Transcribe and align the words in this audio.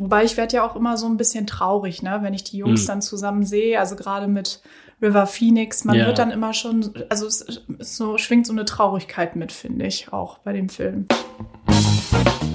Wobei 0.00 0.22
ich 0.22 0.36
werde 0.36 0.54
ja 0.58 0.64
auch 0.64 0.76
immer 0.76 0.96
so 0.96 1.06
ein 1.06 1.16
bisschen 1.16 1.48
traurig, 1.48 2.02
ne, 2.04 2.20
wenn 2.22 2.32
ich 2.32 2.44
die 2.44 2.56
Jungs 2.58 2.82
Hm. 2.82 2.86
dann 2.86 3.02
zusammen 3.02 3.44
sehe. 3.44 3.80
Also 3.80 3.96
gerade 3.96 4.28
mit 4.28 4.60
River 5.02 5.26
Phoenix, 5.26 5.84
man 5.84 5.96
Ja. 5.96 6.06
wird 6.06 6.20
dann 6.20 6.30
immer 6.30 6.54
schon, 6.54 6.92
also 7.08 7.26
es 7.26 7.40
ist 7.40 7.96
so, 7.96 8.16
schwingt 8.16 8.46
so 8.46 8.52
eine 8.52 8.64
Traurigkeit 8.64 9.34
mit, 9.34 9.50
finde 9.50 9.86
ich, 9.86 10.12
auch 10.12 10.38
bei 10.38 10.52
dem 10.52 10.68
Film. 10.68 11.06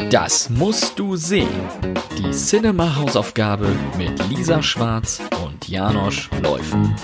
Das 0.10 0.50
musst 0.52 0.98
du 0.98 1.18
sehen. 1.18 1.50
Die 2.18 2.32
Cinema-Hausaufgabe 2.32 3.68
mit 3.98 4.25
Lisa 4.30 4.64
Schwarz 4.64 5.21
und 5.46 5.68
Janosch 5.68 6.30
Läufen. 6.41 6.96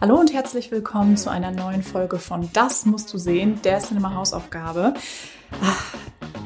Hallo 0.00 0.16
und 0.18 0.32
herzlich 0.32 0.70
willkommen 0.70 1.18
zu 1.18 1.28
einer 1.30 1.50
neuen 1.50 1.82
Folge 1.82 2.18
von 2.18 2.48
Das 2.54 2.86
musst 2.86 3.12
du 3.12 3.18
sehen, 3.18 3.60
der 3.64 3.80
Cinema 3.80 4.14
Hausaufgabe. 4.14 4.94
Ah, 5.60 5.74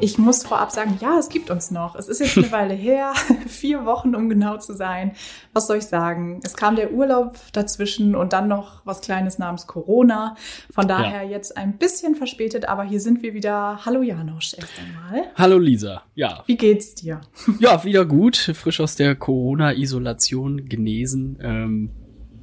Ich 0.02 0.18
muss 0.18 0.42
vorab 0.42 0.72
sagen, 0.72 0.98
ja, 1.00 1.16
es 1.20 1.28
gibt 1.28 1.48
uns 1.48 1.70
noch. 1.70 1.94
Es 1.94 2.08
ist 2.08 2.18
jetzt 2.18 2.36
eine 2.36 2.50
Weile 2.50 2.74
her, 2.74 3.12
vier 3.46 3.86
Wochen, 3.86 4.16
um 4.16 4.28
genau 4.28 4.56
zu 4.58 4.74
sein. 4.74 5.12
Was 5.52 5.68
soll 5.68 5.76
ich 5.76 5.84
sagen? 5.84 6.40
Es 6.42 6.56
kam 6.56 6.74
der 6.74 6.92
Urlaub 6.92 7.36
dazwischen 7.52 8.16
und 8.16 8.32
dann 8.32 8.48
noch 8.48 8.84
was 8.84 9.00
Kleines 9.00 9.38
namens 9.38 9.68
Corona. 9.68 10.34
Von 10.74 10.88
daher 10.88 11.22
jetzt 11.22 11.56
ein 11.56 11.78
bisschen 11.78 12.16
verspätet, 12.16 12.64
aber 12.64 12.82
hier 12.82 12.98
sind 12.98 13.22
wir 13.22 13.32
wieder. 13.32 13.78
Hallo 13.86 14.02
Janosch, 14.02 14.54
erst 14.54 14.72
einmal. 14.80 15.30
Hallo 15.36 15.58
Lisa. 15.58 16.02
Ja, 16.16 16.42
Wie 16.46 16.56
geht's 16.56 16.96
dir? 16.96 17.20
ja, 17.60 17.84
wieder 17.84 18.04
gut. 18.04 18.36
Frisch 18.36 18.80
aus 18.80 18.96
der 18.96 19.14
Corona-Isolation 19.14 20.68
genesen. 20.68 21.38
Ähm, 21.40 21.90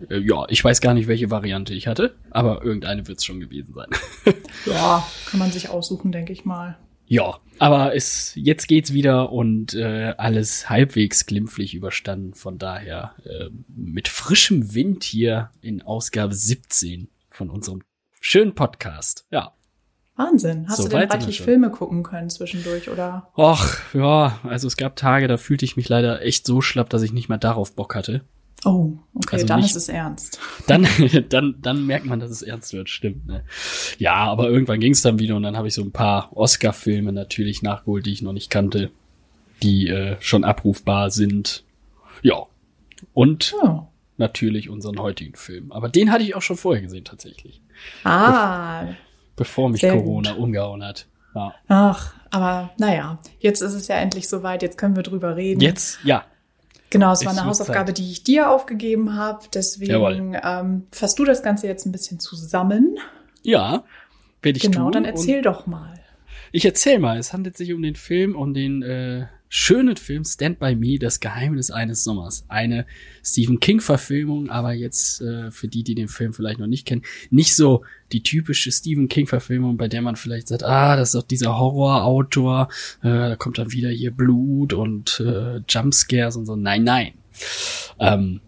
äh, 0.09 0.19
ja, 0.19 0.45
ich 0.47 0.63
weiß 0.63 0.79
gar 0.79 0.93
nicht, 0.93 1.09
welche 1.09 1.29
Variante 1.29 1.73
ich 1.73 1.87
hatte, 1.87 2.15
aber 2.31 2.63
irgendeine 2.63 3.09
wird 3.09 3.17
es 3.17 3.25
schon 3.25 3.41
gewesen 3.41 3.73
sein. 3.73 3.89
Ja, 4.65 5.05
kann 5.29 5.39
man 5.41 5.51
sich 5.51 5.69
aussuchen, 5.69 6.13
denke 6.13 6.31
ich 6.31 6.45
mal. 6.45 6.77
Ja, 7.09 7.39
aber 7.57 7.95
es, 7.95 8.33
jetzt 8.35 8.67
geht's 8.67 8.93
wieder 8.93 9.31
und 9.31 9.73
äh, 9.73 10.13
alles 10.17 10.69
halbwegs 10.69 11.25
glimpflich 11.25 11.73
überstanden. 11.73 12.33
Von 12.33 12.57
daher 12.57 13.15
äh, 13.25 13.49
mit 13.67 14.07
frischem 14.07 14.73
Wind 14.73 15.03
hier 15.03 15.51
in 15.61 15.81
Ausgabe 15.81 16.33
17 16.33 17.09
von 17.29 17.49
unserem 17.49 17.81
schönen 18.21 18.55
Podcast. 18.55 19.25
Ja. 19.31 19.53
Wahnsinn. 20.15 20.67
Hast 20.69 20.77
So 20.77 20.83
du 20.87 20.97
denn 20.97 21.21
schon. 21.21 21.45
Filme 21.45 21.71
gucken 21.71 22.03
können 22.03 22.29
zwischendurch 22.29 22.89
oder? 22.89 23.29
Och, 23.35 23.79
ja, 23.93 24.39
also 24.43 24.67
es 24.67 24.77
gab 24.77 24.95
Tage, 24.95 25.27
da 25.27 25.37
fühlte 25.37 25.65
ich 25.65 25.77
mich 25.77 25.89
leider 25.89 26.21
echt 26.21 26.45
so 26.45 26.61
schlapp, 26.61 26.89
dass 26.89 27.01
ich 27.01 27.13
nicht 27.13 27.27
mehr 27.27 27.37
darauf 27.37 27.75
Bock 27.75 27.95
hatte. 27.95 28.21
Oh, 28.65 28.93
okay, 29.15 29.27
Also 29.35 29.45
dann 29.45 29.61
nicht- 29.61 29.69
ist 29.71 29.75
es 29.77 29.89
ernst. 29.89 30.39
Dann, 30.67 30.85
dann, 31.29 31.55
dann 31.61 31.85
merkt 31.85 32.05
man, 32.05 32.19
dass 32.19 32.29
es 32.29 32.41
ernst 32.41 32.73
wird, 32.73 32.89
stimmt. 32.89 33.25
Ne? 33.25 33.43
Ja, 33.97 34.15
aber 34.15 34.49
irgendwann 34.49 34.79
ging 34.81 34.91
es 34.91 35.01
dann 35.01 35.17
wieder 35.17 35.35
und 35.37 35.43
dann 35.43 35.55
habe 35.57 35.67
ich 35.69 35.73
so 35.73 35.81
ein 35.81 35.91
paar 35.91 36.35
Oscar-Filme 36.35 37.11
natürlich 37.13 37.61
nachgeholt, 37.61 38.05
die 38.05 38.11
ich 38.13 38.21
noch 38.21 38.33
nicht 38.33 38.49
kannte, 38.49 38.91
die 39.63 39.87
äh, 39.87 40.17
schon 40.19 40.43
abrufbar 40.43 41.09
sind. 41.09 41.63
Ja. 42.21 42.43
Und 43.13 43.55
Oh. 43.63 43.83
natürlich 44.17 44.69
unseren 44.69 44.99
heutigen 44.99 45.35
Film. 45.35 45.71
Aber 45.71 45.87
den 45.89 46.11
hatte 46.11 46.23
ich 46.23 46.35
auch 46.35 46.41
schon 46.41 46.57
vorher 46.57 46.81
gesehen, 46.81 47.05
tatsächlich. 47.05 47.61
Ah, 48.03 48.87
Bevor 49.37 49.69
mich 49.69 49.81
Corona 49.81 50.31
gut. 50.33 50.39
umgehauen 50.39 50.83
hat. 50.83 51.07
Ja. 51.33 51.53
ach, 51.69 52.13
aber 52.31 52.71
naja, 52.77 53.19
jetzt 53.39 53.61
ist 53.61 53.73
es 53.73 53.87
ja 53.87 53.95
endlich 53.97 54.27
soweit, 54.27 54.61
jetzt 54.63 54.77
können 54.77 54.95
wir 54.95 55.03
drüber 55.03 55.35
reden. 55.37 55.61
Jetzt, 55.61 55.99
ja. 56.03 56.25
Genau, 56.89 57.11
es 57.11 57.23
war 57.23 57.31
eine 57.31 57.45
Hausaufgabe, 57.45 57.87
Zeit. 57.87 57.99
die 57.99 58.11
ich 58.11 58.23
dir 58.23 58.49
aufgegeben 58.49 59.15
habe. 59.15 59.45
Deswegen 59.53 60.35
ähm, 60.43 60.87
fasst 60.91 61.19
du 61.19 61.25
das 61.25 61.43
Ganze 61.43 61.67
jetzt 61.67 61.85
ein 61.85 61.91
bisschen 61.91 62.19
zusammen. 62.19 62.97
Ja. 63.43 63.83
Werde 64.41 64.57
ich 64.57 64.63
genau, 64.63 64.85
tun. 64.85 64.91
dann 64.93 65.03
Und 65.03 65.09
erzähl 65.09 65.41
doch 65.41 65.67
mal. 65.67 65.93
Ich 66.51 66.65
erzähl 66.65 66.99
mal, 66.99 67.17
es 67.19 67.31
handelt 67.31 67.57
sich 67.57 67.73
um 67.73 67.81
den 67.81 67.95
Film, 67.95 68.35
um 68.35 68.53
den 68.53 68.81
äh, 68.81 69.27
schönen 69.49 69.97
Film 69.97 70.23
Stand 70.23 70.59
By 70.59 70.75
Me, 70.75 70.99
das 70.99 71.19
Geheimnis 71.19 71.71
eines 71.71 72.03
Sommers. 72.03 72.45
Eine 72.47 72.85
Stephen 73.23 73.59
King-Verfilmung, 73.59 74.49
aber 74.49 74.73
jetzt 74.73 75.21
äh, 75.21 75.49
für 75.49 75.67
die, 75.67 75.83
die 75.83 75.95
den 75.95 76.07
Film 76.07 76.33
vielleicht 76.33 76.59
noch 76.59 76.67
nicht 76.67 76.85
kennen, 76.85 77.01
nicht 77.31 77.55
so 77.55 77.83
die 78.11 78.21
typische 78.21 78.71
Stephen 78.71 79.09
King-Verfilmung, 79.09 79.77
bei 79.77 79.87
der 79.87 80.03
man 80.03 80.15
vielleicht 80.15 80.47
sagt, 80.47 80.63
ah, 80.63 80.95
das 80.95 81.09
ist 81.09 81.15
doch 81.15 81.27
dieser 81.27 81.57
Horrorautor, 81.57 82.69
äh, 83.01 83.07
da 83.07 83.35
kommt 83.35 83.57
dann 83.57 83.71
wieder 83.71 83.89
hier 83.89 84.11
Blut 84.11 84.73
und 84.73 85.19
äh, 85.19 85.61
Jumpscares 85.67 86.35
und 86.35 86.45
so. 86.45 86.55
Nein, 86.55 86.83
nein. 86.83 87.13
Ähm, 87.99 88.41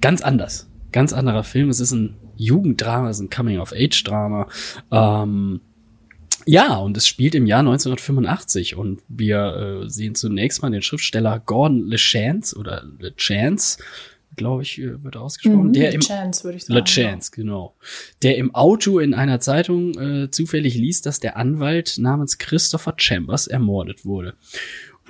ganz 0.00 0.20
anders. 0.20 0.68
Ganz 0.90 1.12
anderer 1.12 1.44
Film. 1.44 1.68
Es 1.68 1.80
ist 1.80 1.92
ein 1.92 2.16
Jugenddrama, 2.36 3.10
es 3.10 3.18
ist 3.18 3.22
ein 3.22 3.30
Coming-of-Age-Drama. 3.30 4.48
Ähm, 4.90 5.60
ja, 6.48 6.76
und 6.76 6.96
es 6.96 7.06
spielt 7.06 7.34
im 7.34 7.44
Jahr 7.44 7.60
1985 7.60 8.74
und 8.74 9.02
wir 9.06 9.82
äh, 9.84 9.90
sehen 9.90 10.14
zunächst 10.14 10.62
mal 10.62 10.70
den 10.70 10.80
Schriftsteller 10.80 11.40
Gordon 11.40 11.86
LeChance 11.86 12.56
oder 12.56 12.84
LeChance, 12.98 13.76
glaube 14.34 14.62
ich, 14.62 14.80
äh, 14.80 15.04
wird 15.04 15.18
ausgesprochen, 15.18 15.66
Mhm, 15.66 15.72
der 15.74 15.92
im 15.92 16.00
Chance, 16.00 16.44
würde 16.44 16.56
ich 16.56 16.64
sagen. 16.64 16.78
LeChance, 16.78 17.32
genau. 17.32 17.76
Der 18.22 18.38
im 18.38 18.54
Auto 18.54 18.98
in 18.98 19.12
einer 19.12 19.40
Zeitung 19.40 19.92
äh, 19.98 20.30
zufällig 20.30 20.74
liest, 20.74 21.04
dass 21.04 21.20
der 21.20 21.36
Anwalt 21.36 21.98
namens 21.98 22.38
Christopher 22.38 22.94
Chambers 22.96 23.46
ermordet 23.46 24.06
wurde. 24.06 24.32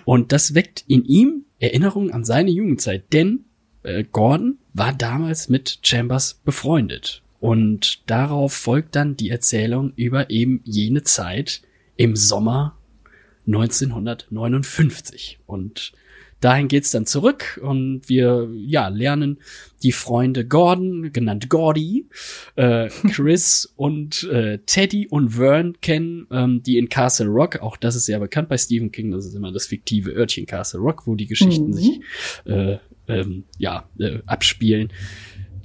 Und 0.05 0.33
das 0.33 0.57
weckt 0.57 0.83
in 0.89 1.05
ihm 1.05 1.45
Erinnerungen 1.61 2.13
an 2.13 2.25
seine 2.25 2.51
Jugendzeit, 2.51 3.13
denn 3.13 3.45
äh, 3.85 4.03
Gordon 4.03 4.59
war 4.75 4.93
damals 4.93 5.49
mit 5.49 5.79
Chambers 5.83 6.35
befreundet. 6.45 7.23
Und 7.41 8.09
darauf 8.11 8.53
folgt 8.53 8.97
dann 8.97 9.17
die 9.17 9.31
Erzählung 9.31 9.93
über 9.97 10.31
eben 10.31 10.61
jene 10.65 11.03
Zeit 11.03 11.63
im 11.97 12.17
Sommer 12.17 12.77
1959. 13.47 15.39
Und 15.47 15.93
dahin 16.41 16.69
geht's 16.69 16.91
dann 16.91 17.07
zurück 17.07 17.61
und 17.63 18.09
wir 18.09 18.49
ja 18.55 18.89
lernen 18.89 19.39
die 19.83 19.93
Freunde 19.93 20.47
Gordon, 20.47 21.13
genannt 21.13 21.49
Gordy, 21.49 22.07
äh, 22.57 22.89
Chris 22.89 23.73
und 23.77 24.25
äh, 24.25 24.59
Teddy 24.67 25.09
und 25.09 25.31
Vern 25.31 25.81
kennen, 25.81 26.27
ähm, 26.31 26.63
die 26.63 26.79
in 26.79 26.89
Castle 26.89 27.29
Rock, 27.29 27.61
auch 27.61 27.77
das 27.77 27.97
ist 27.97 28.07
sehr 28.07 28.21
bekannt 28.21 28.49
bei 28.49 28.59
Stephen 28.59 28.93
King, 28.93 29.11
das 29.13 29.27
ist 29.27 29.35
immer 29.35 29.53
das 29.53 29.67
fiktive 29.67 30.11
Örtchen 30.11 30.47
Castle 30.47 30.81
Rock, 30.81 31.07
wo 31.07 31.15
die 31.15 31.27
Geschichten 31.27 31.69
Mhm. 31.69 31.73
sich 31.73 32.01
äh, 32.45 32.79
ähm, 33.09 33.45
ja 33.59 33.89
äh, 33.99 34.19
abspielen. 34.27 34.93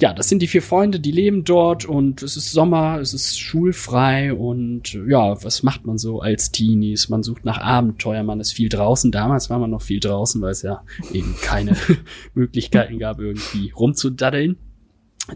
Ja, 0.03 0.11
das 0.11 0.27
sind 0.27 0.41
die 0.41 0.49
vier 0.49 0.61
Freunde, 0.61 0.99
die 0.99 1.13
leben 1.13 1.45
dort 1.45 1.85
und 1.85 2.23
es 2.23 2.35
ist 2.35 2.51
Sommer, 2.51 2.99
es 2.99 3.13
ist 3.13 3.39
schulfrei 3.39 4.33
und 4.33 4.95
äh, 4.95 5.09
ja, 5.09 5.41
was 5.45 5.63
macht 5.63 5.85
man 5.85 5.97
so 5.97 6.19
als 6.19 6.51
Teenies? 6.51 7.07
Man 7.07 7.23
sucht 7.23 7.45
nach 7.45 7.59
Abenteuer, 7.59 8.21
man 8.23 8.41
ist 8.41 8.51
viel 8.51 8.67
draußen. 8.67 9.13
Damals 9.13 9.49
war 9.49 9.59
man 9.59 9.69
noch 9.69 9.81
viel 9.81 10.01
draußen, 10.01 10.41
weil 10.41 10.51
es 10.51 10.61
ja 10.61 10.83
eben 11.13 11.37
keine 11.41 11.77
Möglichkeiten 12.33 12.99
gab, 12.99 13.21
irgendwie 13.21 13.71
rumzudaddeln. 13.71 14.57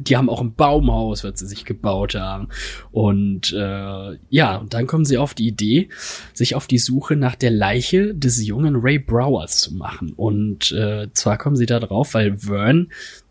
Die 0.01 0.17
haben 0.17 0.29
auch 0.29 0.41
ein 0.41 0.53
Baumhaus, 0.53 1.23
was 1.23 1.39
sie 1.39 1.47
sich 1.47 1.63
gebaut 1.63 2.15
haben. 2.15 2.49
Und 2.91 3.53
äh, 3.53 4.17
ja, 4.29 4.57
und 4.57 4.73
dann 4.73 4.85
kommen 4.85 5.05
sie 5.05 5.17
auf 5.17 5.33
die 5.33 5.47
Idee, 5.47 5.87
sich 6.33 6.55
auf 6.55 6.67
die 6.67 6.77
Suche 6.77 7.15
nach 7.15 7.35
der 7.35 7.51
Leiche 7.51 8.13
des 8.13 8.45
jungen 8.45 8.75
Ray 8.75 8.99
Browers 8.99 9.61
zu 9.61 9.75
machen. 9.75 10.11
Und 10.17 10.73
äh, 10.73 11.07
zwar 11.13 11.37
kommen 11.37 11.55
sie 11.55 11.67
da 11.67 11.79
drauf, 11.79 12.15
weil 12.15 12.39
Vern 12.39 12.89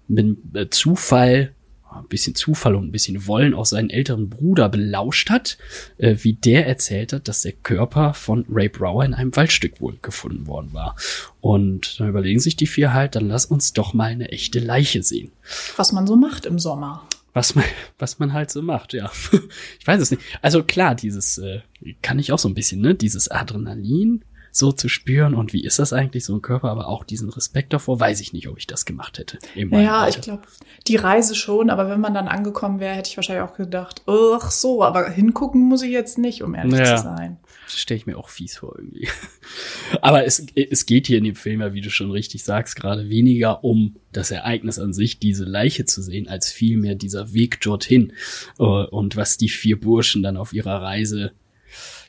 mit 0.08 0.36
äh, 0.54 0.70
Zufall, 0.70 1.52
ein 1.90 2.08
bisschen 2.08 2.34
Zufall 2.34 2.74
und 2.74 2.86
ein 2.88 2.92
bisschen 2.92 3.26
Wollen 3.26 3.54
auch 3.54 3.66
seinen 3.66 3.90
älteren 3.90 4.28
Bruder 4.28 4.68
belauscht 4.68 5.30
hat, 5.30 5.58
äh, 5.98 6.16
wie 6.20 6.34
der 6.34 6.66
erzählt 6.66 7.12
hat, 7.12 7.28
dass 7.28 7.42
der 7.42 7.52
Körper 7.52 8.14
von 8.14 8.44
Ray 8.50 8.68
Brower 8.68 9.04
in 9.04 9.14
einem 9.14 9.34
Waldstück 9.34 9.80
wohl 9.80 9.96
gefunden 10.02 10.46
worden 10.46 10.72
war. 10.72 10.96
Und 11.40 12.00
dann 12.00 12.08
überlegen 12.08 12.40
sich 12.40 12.56
die 12.56 12.66
vier 12.66 12.92
halt, 12.92 13.14
dann 13.14 13.28
lass 13.28 13.46
uns 13.46 13.72
doch 13.72 13.94
mal 13.94 14.10
eine 14.10 14.30
echte 14.30 14.58
Leiche 14.58 15.02
sehen. 15.02 15.32
Was 15.76 15.92
man 15.92 16.06
so 16.06 16.16
macht 16.16 16.46
im 16.46 16.58
Sommer. 16.58 17.06
Was 17.32 17.54
man, 17.54 17.64
was 17.98 18.18
man 18.18 18.32
halt 18.32 18.50
so 18.50 18.62
macht, 18.62 18.92
ja. 18.92 19.10
Ich 19.78 19.86
weiß 19.86 20.00
es 20.00 20.10
nicht. 20.10 20.22
Also 20.42 20.62
klar, 20.62 20.94
dieses 20.94 21.38
äh, 21.38 21.60
kann 22.02 22.18
ich 22.18 22.32
auch 22.32 22.38
so 22.38 22.48
ein 22.48 22.54
bisschen, 22.54 22.80
ne? 22.80 22.94
Dieses 22.94 23.28
Adrenalin 23.28 24.24
so 24.58 24.72
zu 24.72 24.88
spüren 24.88 25.34
und 25.34 25.52
wie 25.52 25.64
ist 25.64 25.78
das 25.78 25.92
eigentlich 25.92 26.24
so 26.24 26.34
ein 26.34 26.42
Körper, 26.42 26.70
aber 26.70 26.88
auch 26.88 27.04
diesen 27.04 27.28
Respekt 27.30 27.72
davor, 27.72 28.00
weiß 28.00 28.20
ich 28.20 28.32
nicht, 28.32 28.48
ob 28.48 28.58
ich 28.58 28.66
das 28.66 28.84
gemacht 28.84 29.18
hätte. 29.18 29.38
Ja, 29.54 30.00
Alter. 30.00 30.16
ich 30.18 30.22
glaube, 30.22 30.42
die 30.86 30.96
Reise 30.96 31.34
schon, 31.34 31.70
aber 31.70 31.88
wenn 31.88 32.00
man 32.00 32.14
dann 32.14 32.28
angekommen 32.28 32.80
wäre, 32.80 32.94
hätte 32.94 33.10
ich 33.10 33.16
wahrscheinlich 33.16 33.48
auch 33.48 33.56
gedacht, 33.56 34.02
ach 34.06 34.50
so, 34.50 34.82
aber 34.82 35.10
hingucken 35.10 35.62
muss 35.62 35.82
ich 35.82 35.90
jetzt 35.90 36.18
nicht, 36.18 36.42
um 36.42 36.54
ehrlich 36.54 36.78
Ja. 36.78 36.96
zu 36.96 37.02
sein. 37.02 37.38
stelle 37.68 37.98
ich 37.98 38.06
mir 38.06 38.16
auch 38.16 38.28
fies 38.28 38.58
vor 38.58 38.74
irgendwie. 38.78 39.08
Aber 40.00 40.24
es, 40.24 40.46
es 40.54 40.86
geht 40.86 41.08
hier 41.08 41.18
in 41.18 41.24
dem 41.24 41.34
Film 41.34 41.60
ja, 41.60 41.74
wie 41.74 41.80
du 41.80 41.90
schon 41.90 42.10
richtig 42.12 42.44
sagst, 42.44 42.76
gerade 42.76 43.08
weniger 43.08 43.64
um 43.64 43.96
das 44.12 44.30
Ereignis 44.30 44.78
an 44.78 44.92
sich, 44.92 45.18
diese 45.18 45.44
Leiche 45.44 45.84
zu 45.84 46.00
sehen, 46.00 46.28
als 46.28 46.50
vielmehr 46.52 46.94
dieser 46.94 47.32
Weg 47.32 47.60
dorthin 47.60 48.12
äh, 48.58 48.62
und 48.62 49.16
was 49.16 49.36
die 49.36 49.48
vier 49.48 49.80
Burschen 49.80 50.22
dann 50.22 50.36
auf 50.36 50.52
ihrer 50.52 50.80
Reise 50.80 51.32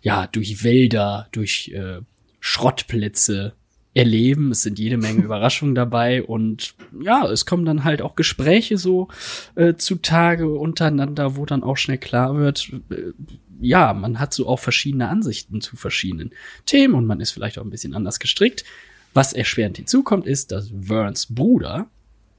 ja 0.04 0.28
durch 0.28 0.64
Wälder, 0.64 1.28
durch 1.32 1.70
äh, 1.74 2.02
Schrottplätze 2.48 3.54
erleben. 3.94 4.52
Es 4.52 4.62
sind 4.62 4.80
jede 4.80 4.96
Menge 4.96 5.22
Überraschungen 5.26 5.76
dabei 5.76 6.24
und 6.24 6.76
ja, 7.02 7.30
es 7.30 7.46
kommen 7.46 7.66
dann 7.66 7.84
halt 7.84 8.02
auch 8.02 8.16
Gespräche 8.16 8.78
so 8.78 9.10
äh, 9.56 9.76
zutage 9.76 10.48
untereinander, 10.48 11.36
wo 11.36 11.46
dann 11.46 11.62
auch 11.62 11.76
schnell 11.76 11.98
klar 11.98 12.38
wird, 12.38 12.72
äh, 12.90 13.12
ja, 13.60 13.94
man 13.94 14.20
hat 14.20 14.34
so 14.34 14.48
auch 14.48 14.60
verschiedene 14.60 15.10
Ansichten 15.10 15.62
zu 15.62 15.76
verschiedenen 15.76 16.32
Themen 16.66 16.94
und 16.94 17.06
man 17.06 17.20
ist 17.20 17.32
vielleicht 17.32 17.60
auch 17.60 17.64
ein 17.64 17.72
bisschen 17.72 17.96
anders 17.96 18.20
gestrickt. 18.20 18.64
Was 19.14 19.34
erschwerend 19.34 19.78
hinzukommt, 19.78 20.28
ist, 20.28 20.52
dass 20.52 20.72
Verns 20.84 21.34
Bruder 21.34 21.88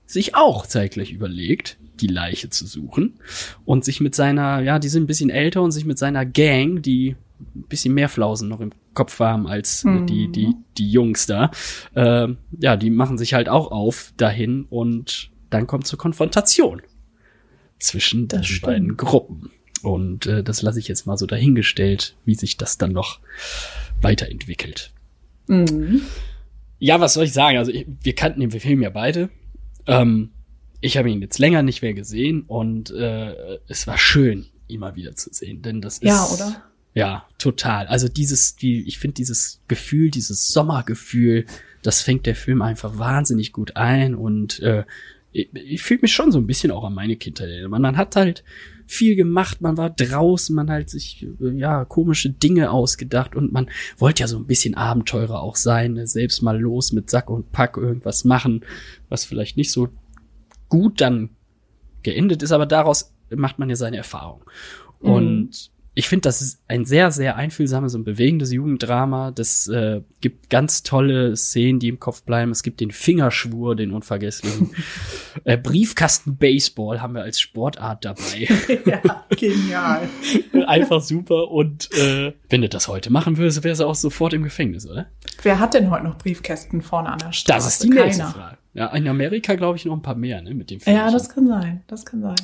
sich 0.06 0.36
auch 0.36 0.64
zeitgleich 0.64 1.10
überlegt, 1.10 1.76
die 2.00 2.06
Leiche 2.06 2.50
zu 2.50 2.66
suchen 2.66 3.14
und 3.64 3.84
sich 3.84 4.00
mit 4.00 4.14
seiner, 4.14 4.60
ja, 4.60 4.78
die 4.78 4.88
sind 4.88 5.02
ein 5.02 5.08
bisschen 5.08 5.30
älter 5.30 5.60
und 5.60 5.72
sich 5.72 5.84
mit 5.84 5.98
seiner 5.98 6.24
Gang, 6.24 6.82
die 6.82 7.16
ein 7.54 7.64
bisschen 7.68 7.94
mehr 7.94 8.08
Flausen 8.08 8.48
noch 8.48 8.60
im 8.60 8.70
Kopf 8.94 9.18
haben 9.20 9.46
als 9.46 9.84
Mhm. 9.84 10.06
die, 10.06 10.30
die, 10.32 10.54
die 10.76 10.90
Jungs 10.90 11.26
da, 11.26 11.50
äh, 11.94 12.28
ja, 12.60 12.76
die 12.76 12.90
machen 12.90 13.18
sich 13.18 13.34
halt 13.34 13.48
auch 13.48 13.70
auf 13.70 14.12
dahin 14.16 14.64
und 14.70 15.30
dann 15.50 15.66
kommt 15.66 15.86
zur 15.86 15.98
Konfrontation 15.98 16.82
zwischen 17.78 18.28
Das 18.28 18.40
den 18.40 18.44
stimmt. 18.44 18.62
beiden 18.62 18.96
Gruppen. 18.96 19.50
Und 19.82 20.26
äh, 20.26 20.42
das 20.42 20.62
lasse 20.62 20.80
ich 20.80 20.88
jetzt 20.88 21.06
mal 21.06 21.16
so 21.16 21.26
dahingestellt, 21.26 22.16
wie 22.24 22.34
sich 22.34 22.56
das 22.56 22.78
dann 22.78 22.92
noch 22.92 23.20
weiterentwickelt. 24.02 24.90
Mhm. 25.46 26.02
Ja, 26.80 27.00
was 27.00 27.14
soll 27.14 27.24
ich 27.24 27.32
sagen? 27.32 27.58
Also 27.58 27.72
ich, 27.72 27.86
wir 28.02 28.14
kannten 28.14 28.40
den 28.40 28.50
Film 28.50 28.82
ja 28.82 28.90
beide. 28.90 29.30
Ähm, 29.86 30.30
ich 30.80 30.96
habe 30.96 31.10
ihn 31.10 31.20
jetzt 31.22 31.38
länger 31.38 31.62
nicht 31.62 31.82
mehr 31.82 31.94
gesehen 31.94 32.42
und 32.42 32.90
äh, 32.90 33.58
es 33.68 33.86
war 33.86 33.98
schön, 33.98 34.46
ihn 34.68 34.80
mal 34.80 34.94
wieder 34.94 35.14
zu 35.16 35.32
sehen, 35.32 35.62
denn 35.62 35.80
das 35.80 35.98
ist 35.98 36.02
Ja, 36.08 36.24
oder? 36.26 36.62
Ja 36.94 37.26
total. 37.38 37.86
Also 37.86 38.08
dieses, 38.08 38.56
die, 38.56 38.86
ich 38.86 38.98
finde 38.98 39.14
dieses 39.14 39.60
Gefühl, 39.68 40.10
dieses 40.10 40.48
Sommergefühl, 40.48 41.46
das 41.82 42.02
fängt 42.02 42.26
der 42.26 42.34
Film 42.34 42.62
einfach 42.62 42.98
wahnsinnig 42.98 43.52
gut 43.52 43.76
ein 43.76 44.14
und 44.14 44.60
äh, 44.60 44.84
ich, 45.32 45.54
ich 45.54 45.82
fühle 45.82 46.00
mich 46.02 46.12
schon 46.12 46.32
so 46.32 46.38
ein 46.38 46.46
bisschen 46.46 46.70
auch 46.70 46.84
an 46.84 46.94
meine 46.94 47.16
Kindheit. 47.16 47.50
Man, 47.68 47.82
man 47.82 47.96
hat 47.96 48.16
halt 48.16 48.42
viel 48.86 49.16
gemacht, 49.16 49.60
man 49.60 49.76
war 49.76 49.90
draußen, 49.90 50.56
man 50.56 50.70
hat 50.70 50.88
sich 50.88 51.26
äh, 51.40 51.50
ja 51.50 51.84
komische 51.84 52.30
Dinge 52.30 52.70
ausgedacht 52.70 53.36
und 53.36 53.52
man 53.52 53.68
wollte 53.98 54.20
ja 54.22 54.26
so 54.26 54.38
ein 54.38 54.46
bisschen 54.46 54.74
Abenteurer 54.74 55.40
auch 55.40 55.56
sein, 55.56 55.92
ne? 55.92 56.06
selbst 56.06 56.42
mal 56.42 56.58
los 56.58 56.92
mit 56.92 57.10
Sack 57.10 57.28
und 57.30 57.52
Pack 57.52 57.76
irgendwas 57.76 58.24
machen, 58.24 58.64
was 59.08 59.24
vielleicht 59.24 59.56
nicht 59.56 59.70
so 59.70 59.88
gut 60.68 61.00
dann 61.00 61.30
geendet 62.02 62.42
ist, 62.42 62.52
aber 62.52 62.66
daraus 62.66 63.14
macht 63.30 63.58
man 63.58 63.68
ja 63.68 63.76
seine 63.76 63.98
Erfahrung. 63.98 64.42
Mhm. 65.00 65.10
Und 65.10 65.70
ich 65.98 66.08
finde, 66.08 66.28
das 66.28 66.40
ist 66.42 66.60
ein 66.68 66.84
sehr, 66.84 67.10
sehr 67.10 67.34
einfühlsames 67.34 67.96
und 67.96 68.04
bewegendes 68.04 68.52
Jugenddrama. 68.52 69.32
Das 69.32 69.66
äh, 69.66 70.02
gibt 70.20 70.48
ganz 70.48 70.84
tolle 70.84 71.36
Szenen, 71.36 71.80
die 71.80 71.88
im 71.88 71.98
Kopf 71.98 72.22
bleiben. 72.22 72.52
Es 72.52 72.62
gibt 72.62 72.78
den 72.78 72.92
Fingerschwur, 72.92 73.74
den 73.74 73.90
unvergesslichen. 73.90 74.70
äh, 75.44 75.56
Briefkasten 75.56 76.36
Baseball 76.36 77.02
haben 77.02 77.14
wir 77.14 77.22
als 77.22 77.40
Sportart 77.40 78.04
dabei. 78.04 78.46
ja, 78.86 79.24
genial. 79.30 80.08
Einfach 80.68 81.00
super. 81.00 81.50
Und 81.50 81.90
äh, 81.98 82.32
wenn 82.48 82.62
du 82.62 82.68
das 82.68 82.86
heute 82.86 83.10
machen 83.10 83.36
würdest, 83.36 83.64
wärst 83.64 83.80
du 83.80 83.86
auch 83.86 83.96
sofort 83.96 84.34
im 84.34 84.44
Gefängnis, 84.44 84.88
oder? 84.88 85.08
Wer 85.42 85.58
hat 85.58 85.74
denn 85.74 85.90
heute 85.90 86.04
noch 86.04 86.16
Briefkästen 86.16 86.80
vorne 86.80 87.08
an 87.08 87.18
der 87.18 87.32
Straße? 87.32 87.58
Das 87.58 87.66
ist 87.66 87.82
die 87.82 87.90
nächste 87.90 88.22
Keiner. 88.22 88.34
Frage. 88.34 88.58
Ja, 88.78 88.86
in 88.94 89.08
Amerika 89.08 89.54
glaube 89.56 89.76
ich 89.76 89.84
noch 89.84 89.94
ein 89.94 90.02
paar 90.02 90.14
mehr, 90.14 90.40
ne, 90.40 90.54
mit 90.54 90.70
dem 90.70 90.78
Ja, 90.78 90.84
Fähnchen. 90.84 91.12
das 91.12 91.28
kann 91.28 91.46
sein. 91.48 91.82
Das 91.86 92.06
kann 92.06 92.22
sein. 92.22 92.36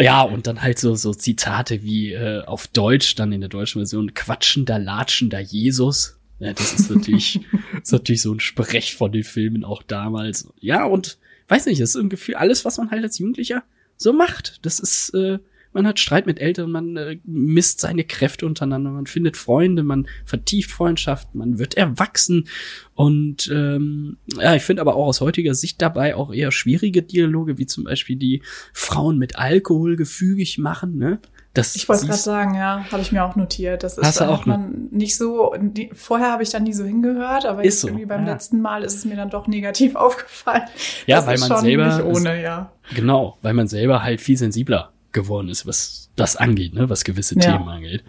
Ja, 0.00 0.22
und 0.22 0.46
dann 0.46 0.62
halt 0.62 0.78
so, 0.78 0.94
so 0.94 1.12
Zitate 1.12 1.82
wie 1.82 2.12
äh, 2.12 2.42
auf 2.44 2.66
Deutsch, 2.68 3.14
dann 3.14 3.32
in 3.32 3.40
der 3.40 3.50
deutschen 3.50 3.80
Version, 3.80 4.14
quatschender, 4.14 4.78
latschender 4.78 5.40
Jesus. 5.40 6.18
Ja, 6.38 6.52
das 6.52 6.72
ist 6.72 6.90
natürlich, 6.90 7.40
ist 7.82 7.92
natürlich 7.92 8.22
so 8.22 8.32
ein 8.32 8.40
Sprech 8.40 8.96
von 8.96 9.12
den 9.12 9.24
Filmen 9.24 9.64
auch 9.64 9.82
damals. 9.82 10.48
Ja, 10.60 10.84
und 10.84 11.18
weiß 11.48 11.66
nicht, 11.66 11.80
das 11.80 11.90
ist 11.90 11.96
ein 11.96 12.08
Gefühl, 12.08 12.36
alles, 12.36 12.64
was 12.64 12.78
man 12.78 12.90
halt 12.90 13.02
als 13.04 13.18
Jugendlicher 13.18 13.62
so 13.96 14.12
macht. 14.12 14.58
Das 14.62 14.80
ist, 14.80 15.10
äh, 15.14 15.38
man 15.74 15.86
hat 15.86 15.98
Streit 15.98 16.24
mit 16.24 16.40
Eltern, 16.40 16.70
man 16.70 16.96
äh, 16.96 17.18
misst 17.24 17.80
seine 17.80 18.04
Kräfte 18.04 18.46
untereinander, 18.46 18.90
man 18.90 19.06
findet 19.06 19.36
Freunde, 19.36 19.82
man 19.82 20.06
vertieft 20.24 20.70
Freundschaften, 20.70 21.38
man 21.38 21.58
wird 21.58 21.74
erwachsen. 21.76 22.48
Und 22.94 23.50
ähm, 23.52 24.16
ja, 24.38 24.54
ich 24.54 24.62
finde 24.62 24.80
aber 24.80 24.94
auch 24.94 25.06
aus 25.08 25.20
heutiger 25.20 25.54
Sicht 25.54 25.82
dabei 25.82 26.14
auch 26.14 26.32
eher 26.32 26.52
schwierige 26.52 27.02
Dialoge, 27.02 27.58
wie 27.58 27.66
zum 27.66 27.84
Beispiel 27.84 28.16
die 28.16 28.42
Frauen 28.72 29.18
mit 29.18 29.36
Alkohol 29.36 29.96
gefügig 29.96 30.58
machen, 30.58 30.96
ne? 30.96 31.18
Das 31.54 31.76
Ich 31.76 31.88
wollte 31.88 32.06
gerade 32.06 32.18
sagen, 32.18 32.54
ja, 32.56 32.84
habe 32.90 33.00
ich 33.00 33.12
mir 33.12 33.24
auch 33.24 33.36
notiert. 33.36 33.84
Das 33.84 33.96
ist 33.96 34.20
auch, 34.20 34.44
man 34.44 34.88
nicht 34.90 35.16
so. 35.16 35.54
Die, 35.56 35.88
vorher 35.92 36.32
habe 36.32 36.42
ich 36.42 36.50
da 36.50 36.58
nie 36.58 36.72
so 36.72 36.82
hingehört, 36.82 37.46
aber 37.46 37.60
Ist 37.62 37.74
jetzt 37.74 37.80
so, 37.82 37.88
irgendwie 37.88 38.06
beim 38.06 38.26
ja. 38.26 38.32
letzten 38.32 38.60
Mal 38.60 38.82
ist 38.82 38.96
es 38.96 39.04
mir 39.04 39.14
dann 39.14 39.30
doch 39.30 39.46
negativ 39.46 39.94
aufgefallen. 39.94 40.64
Ja, 41.06 41.18
das 41.18 41.26
weil 41.26 41.34
ist 41.36 41.48
man 41.48 41.60
selber- 41.60 41.96
nicht 41.96 42.04
ohne, 42.04 42.42
ja. 42.42 42.72
Genau, 42.96 43.38
weil 43.42 43.54
man 43.54 43.68
selber 43.68 44.02
halt 44.02 44.20
viel 44.20 44.36
sensibler 44.36 44.93
geworden 45.14 45.48
ist, 45.48 45.66
was 45.66 46.10
das 46.16 46.36
angeht, 46.36 46.74
ne, 46.74 46.90
was 46.90 47.04
gewisse 47.04 47.36
Ja. 47.36 47.40
Themen 47.56 47.68
angeht. 47.68 48.04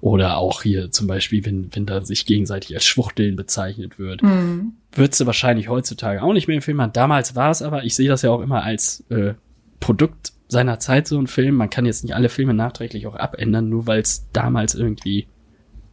Oder 0.00 0.36
auch 0.38 0.62
hier 0.62 0.92
zum 0.92 1.08
Beispiel, 1.08 1.44
wenn, 1.44 1.74
wenn 1.74 1.86
da 1.86 2.04
sich 2.04 2.24
gegenseitig 2.26 2.74
als 2.74 2.84
Schwuchteln 2.84 3.34
bezeichnet 3.34 3.98
wird, 3.98 4.22
Mhm. 4.22 4.74
würdest 4.92 5.20
du 5.20 5.26
wahrscheinlich 5.26 5.68
heutzutage 5.68 6.22
auch 6.22 6.32
nicht 6.32 6.46
mehr 6.46 6.56
im 6.56 6.62
Film 6.62 6.80
haben. 6.80 6.92
Damals 6.92 7.34
war 7.34 7.50
es 7.50 7.60
aber, 7.62 7.82
ich 7.84 7.94
sehe 7.96 8.08
das 8.08 8.22
ja 8.22 8.30
auch 8.30 8.40
immer 8.40 8.62
als 8.62 9.04
äh, 9.10 9.34
Produkt 9.80 10.32
seiner 10.48 10.78
Zeit, 10.78 11.06
so 11.08 11.18
ein 11.18 11.26
Film. 11.26 11.54
Man 11.56 11.70
kann 11.70 11.86
jetzt 11.86 12.02
nicht 12.04 12.14
alle 12.14 12.28
Filme 12.28 12.54
nachträglich 12.54 13.06
auch 13.06 13.16
abändern, 13.16 13.68
nur 13.68 13.86
weil 13.86 14.00
es 14.00 14.26
damals 14.32 14.74
irgendwie 14.74 15.26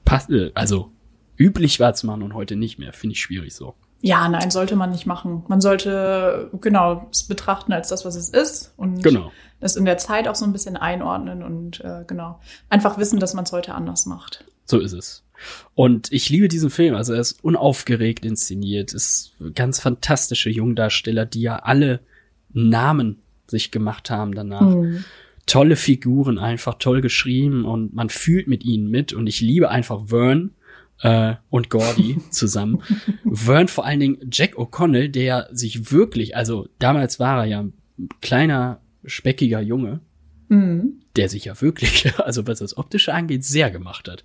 pass 0.06 0.30
äh, 0.30 0.52
also 0.54 0.92
üblich 1.38 1.80
war 1.80 1.94
zu 1.94 2.08
machen 2.08 2.24
und 2.24 2.34
heute 2.34 2.56
nicht 2.56 2.80
mehr. 2.80 2.94
Finde 2.94 3.14
ich 3.14 3.22
schwierig 3.22 3.54
so. 3.54 3.76
Ja, 4.02 4.30
nein, 4.30 4.52
sollte 4.52 4.76
man 4.76 4.92
nicht 4.92 5.06
machen. 5.06 5.44
Man 5.48 5.60
sollte, 5.60 6.52
genau, 6.62 7.08
es 7.12 7.24
betrachten 7.24 7.74
als 7.74 7.90
das, 7.90 8.06
was 8.06 8.16
es 8.16 8.30
ist 8.30 8.74
und 8.78 9.02
Genau. 9.02 9.32
das 9.60 9.76
in 9.76 9.86
der 9.86 9.98
Zeit 9.98 10.28
auch 10.28 10.36
so 10.36 10.46
ein 10.46 10.54
bisschen 10.54 10.78
einordnen 10.78 11.42
und 11.42 11.80
äh, 11.82 12.04
genau, 12.06 12.40
einfach 12.70 12.98
wissen, 13.00 13.20
dass 13.20 13.34
man 13.34 13.46
es 13.46 13.52
heute 13.52 13.74
anders 13.74 14.06
macht. 14.06 14.46
So 14.66 14.80
ist 14.80 14.94
es. 14.94 15.24
Und 15.76 16.12
ich 16.12 16.30
liebe 16.30 16.48
diesen 16.48 16.70
Film. 16.70 16.96
Also 16.96 17.14
er 17.14 17.22
ist 17.22 17.44
unaufgeregt 17.44 18.26
inszeniert, 18.26 18.94
ist 18.94 19.34
ganz 19.56 19.80
fantastische 19.80 20.50
Jungdarsteller, 20.50 21.26
die 21.26 21.42
ja 21.42 21.58
alle 21.58 22.00
Namen 22.54 23.20
sich 23.48 23.72
gemacht 23.72 24.10
haben 24.10 24.34
danach. 24.36 24.62
Mhm. 24.62 25.06
Tolle 25.46 25.76
Figuren, 25.78 26.38
einfach 26.40 26.76
toll 26.80 27.02
geschrieben 27.02 27.64
und 27.66 27.94
man 27.94 28.10
fühlt 28.10 28.48
mit 28.48 28.66
ihnen 28.66 28.90
mit. 28.92 29.14
Und 29.14 29.28
ich 29.28 29.40
liebe 29.40 29.70
einfach 29.70 30.08
Vern 30.08 30.52
äh, 31.02 31.36
und 31.50 31.70
Gordy 31.70 32.20
zusammen. 32.32 32.82
Vern 33.32 33.68
vor 33.68 33.86
allen 33.86 34.00
Dingen 34.00 34.18
Jack 34.32 34.56
O'Connell, 34.56 35.10
der 35.10 35.48
sich 35.52 35.92
wirklich, 35.92 36.36
also 36.36 36.68
damals 36.80 37.20
war 37.20 37.40
er 37.40 37.46
ja 37.46 37.60
ein 37.62 37.74
kleiner, 38.22 38.80
speckiger 39.06 39.62
Junge, 39.62 40.02
Mhm. 40.50 41.02
der 41.18 41.28
sich 41.28 41.44
ja 41.44 41.60
wirklich, 41.60 42.14
also 42.24 42.48
was 42.48 42.60
das 42.60 42.78
Optische 42.78 43.14
angeht, 43.14 43.44
sehr 43.44 43.70
gemacht 43.70 44.08
hat. 44.08 44.24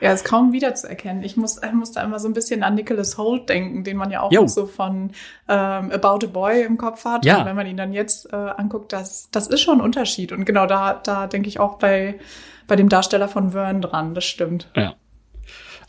Ja, 0.00 0.12
ist 0.12 0.24
kaum 0.24 0.52
wiederzuerkennen. 0.52 1.22
Ich 1.22 1.36
muss, 1.36 1.60
ich 1.62 1.72
muss 1.72 1.92
da 1.92 2.02
immer 2.02 2.18
so 2.18 2.26
ein 2.26 2.34
bisschen 2.34 2.64
an 2.64 2.74
Nicholas 2.74 3.16
Holt 3.18 3.48
denken, 3.48 3.84
den 3.84 3.96
man 3.96 4.10
ja 4.10 4.20
auch 4.20 4.48
so 4.48 4.66
von 4.66 5.12
ähm, 5.48 5.90
About 5.92 6.26
a 6.26 6.28
Boy 6.28 6.64
im 6.64 6.76
Kopf 6.76 7.04
hat. 7.04 7.24
Ja. 7.24 7.38
Und 7.40 7.46
wenn 7.46 7.54
man 7.54 7.68
ihn 7.68 7.76
dann 7.76 7.92
jetzt 7.92 8.32
äh, 8.32 8.36
anguckt, 8.36 8.92
das, 8.92 9.28
das 9.30 9.46
ist 9.46 9.60
schon 9.60 9.78
ein 9.78 9.84
Unterschied. 9.84 10.32
Und 10.32 10.44
genau 10.44 10.66
da, 10.66 10.94
da 10.94 11.28
denke 11.28 11.48
ich 11.48 11.60
auch 11.60 11.78
bei, 11.78 12.18
bei 12.66 12.74
dem 12.74 12.88
Darsteller 12.88 13.28
von 13.28 13.50
Vern 13.52 13.80
dran. 13.80 14.14
Das 14.14 14.24
stimmt. 14.24 14.68
Ja. 14.74 14.96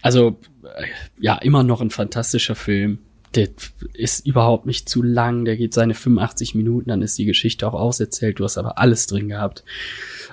Also, 0.01 0.39
äh, 0.63 0.85
ja, 1.19 1.35
immer 1.37 1.63
noch 1.63 1.81
ein 1.81 1.91
fantastischer 1.91 2.55
Film. 2.55 2.99
Der 3.35 3.47
ist 3.93 4.25
überhaupt 4.25 4.65
nicht 4.65 4.89
zu 4.89 5.01
lang. 5.01 5.45
Der 5.45 5.55
geht 5.55 5.73
seine 5.73 5.93
85 5.93 6.55
Minuten, 6.55 6.89
dann 6.89 7.01
ist 7.01 7.17
die 7.17 7.25
Geschichte 7.25 7.67
auch 7.67 7.73
auserzählt. 7.73 8.39
Du 8.39 8.43
hast 8.43 8.57
aber 8.57 8.77
alles 8.77 9.07
drin 9.07 9.29
gehabt. 9.29 9.63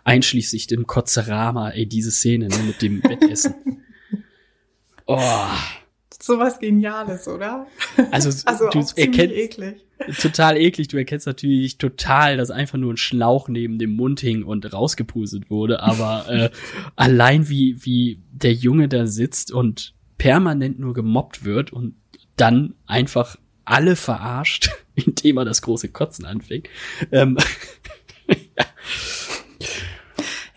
Einschließlich 0.05 0.67
dem 0.67 0.87
Kotzerama, 0.87 1.71
ey, 1.71 1.87
diese 1.87 2.11
Szene 2.11 2.49
ne, 2.49 2.59
mit 2.67 2.83
dem 2.83 3.03
Wettessen. 3.03 3.55
Oh, 5.11 5.49
Sowas 6.21 6.59
Geniales, 6.59 7.29
oder? 7.29 7.67
also, 8.11 8.31
Also 8.47 8.69
du 8.71 8.79
erkennst, 8.97 9.37
eklig. 9.37 9.85
total 10.21 10.57
eklig. 10.57 10.89
Du 10.89 10.97
erkennst 10.97 11.27
natürlich 11.27 11.79
total, 11.79 12.37
dass 12.37 12.51
einfach 12.51 12.79
nur 12.79 12.93
ein 12.93 12.97
Schlauch 12.97 13.49
neben 13.49 13.79
dem 13.79 13.95
Mund 13.95 14.21
hing 14.21 14.43
und 14.43 14.73
rausgepustet 14.73 15.51
wurde. 15.51 15.81
Aber 15.81 16.27
äh, 16.31 16.51
allein 16.97 17.49
wie, 17.49 17.85
wie 17.85 18.21
der 18.33 18.53
Junge 18.53 18.89
da 18.89 19.07
sitzt 19.07 19.53
und 19.53 19.95
permanent 20.19 20.81
nur 20.81 20.95
gemobbt 20.95 21.45
wird 21.45 21.73
und 21.73 21.95
dann 22.37 22.75
einfach 22.87 23.37
alle 23.65 23.95
verarscht, 23.97 24.71
indem 24.95 25.37
er 25.39 25.45
das 25.45 25.63
große 25.63 25.89
Kotzen 25.91 26.25
anfängt. 26.25 26.69
Ähm, 27.13 27.39
Ja, 28.29 28.65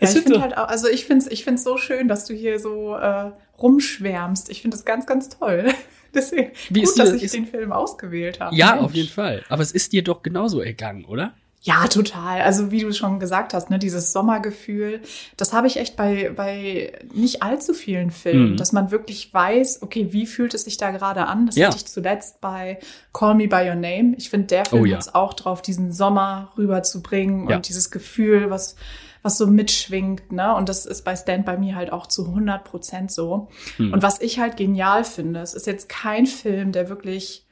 Es 0.08 0.16
ich 0.16 0.22
finde 0.22 0.40
halt 0.40 0.56
auch, 0.56 0.66
also 0.66 0.88
ich 0.88 1.04
finde 1.04 1.24
es 1.24 1.30
ich 1.30 1.44
find's 1.44 1.62
so 1.62 1.76
schön, 1.76 2.08
dass 2.08 2.24
du 2.24 2.34
hier 2.34 2.58
so 2.58 2.96
äh, 2.96 3.30
rumschwärmst. 3.62 4.50
Ich 4.50 4.62
finde 4.62 4.76
das 4.76 4.84
ganz, 4.84 5.06
ganz 5.06 5.28
toll. 5.28 5.72
Deswegen 6.14 6.50
Wie 6.68 6.80
gut, 6.80 6.88
ist 6.90 6.98
dir- 6.98 7.04
dass 7.04 7.12
ich 7.14 7.22
ist- 7.22 7.34
den 7.34 7.46
Film 7.46 7.72
ausgewählt 7.72 8.40
habe. 8.40 8.54
ja, 8.54 8.72
Mensch. 8.72 8.82
auf 8.84 8.94
jeden 8.94 9.08
Fall. 9.08 9.42
Aber 9.48 9.62
es 9.62 9.72
ist 9.72 9.92
dir 9.92 10.04
doch 10.04 10.22
genauso 10.22 10.60
ergangen, 10.60 11.04
oder? 11.06 11.32
Ja, 11.64 11.86
total. 11.86 12.40
Also 12.42 12.72
wie 12.72 12.80
du 12.80 12.92
schon 12.92 13.20
gesagt 13.20 13.54
hast, 13.54 13.70
ne, 13.70 13.78
dieses 13.78 14.12
Sommergefühl, 14.12 15.00
das 15.36 15.52
habe 15.52 15.68
ich 15.68 15.76
echt 15.76 15.94
bei, 15.94 16.32
bei 16.34 16.92
nicht 17.14 17.44
allzu 17.44 17.72
vielen 17.72 18.10
Filmen, 18.10 18.52
Mhm. 18.52 18.56
dass 18.56 18.72
man 18.72 18.90
wirklich 18.90 19.32
weiß, 19.32 19.80
okay, 19.82 20.08
wie 20.10 20.26
fühlt 20.26 20.54
es 20.54 20.64
sich 20.64 20.76
da 20.76 20.90
gerade 20.90 21.26
an? 21.28 21.46
Das 21.46 21.54
Ja. 21.54 21.68
hatte 21.68 21.76
ich 21.76 21.86
zuletzt 21.86 22.40
bei 22.40 22.80
Call 23.12 23.36
Me 23.36 23.46
By 23.46 23.68
Your 23.68 23.76
Name. 23.76 24.14
Ich 24.18 24.28
finde, 24.28 24.48
der 24.48 24.64
Film 24.64 24.82
Oh 24.82 24.84
ja. 24.86 24.98
es 24.98 25.14
auch 25.14 25.34
drauf, 25.34 25.62
diesen 25.62 25.92
Sommer 25.92 26.52
rüberzubringen 26.58 27.48
Ja. 27.48 27.56
und 27.56 27.68
dieses 27.68 27.92
Gefühl, 27.92 28.50
was, 28.50 28.74
was 29.22 29.38
so 29.38 29.46
mitschwingt, 29.46 30.32
ne? 30.32 30.54
Und 30.54 30.68
das 30.68 30.84
ist 30.84 31.04
bei 31.04 31.14
Stand 31.16 31.46
By 31.46 31.56
Me 31.56 31.74
halt 31.74 31.92
auch 31.92 32.06
zu 32.06 32.26
100 32.26 32.64
Prozent 32.64 33.10
so. 33.12 33.48
Hm. 33.76 33.92
Und 33.92 34.02
was 34.02 34.20
ich 34.20 34.40
halt 34.40 34.56
genial 34.56 35.04
finde, 35.04 35.40
es 35.40 35.54
ist 35.54 35.66
jetzt 35.66 35.88
kein 35.88 36.26
Film, 36.26 36.72
der 36.72 36.88
wirklich 36.88 37.46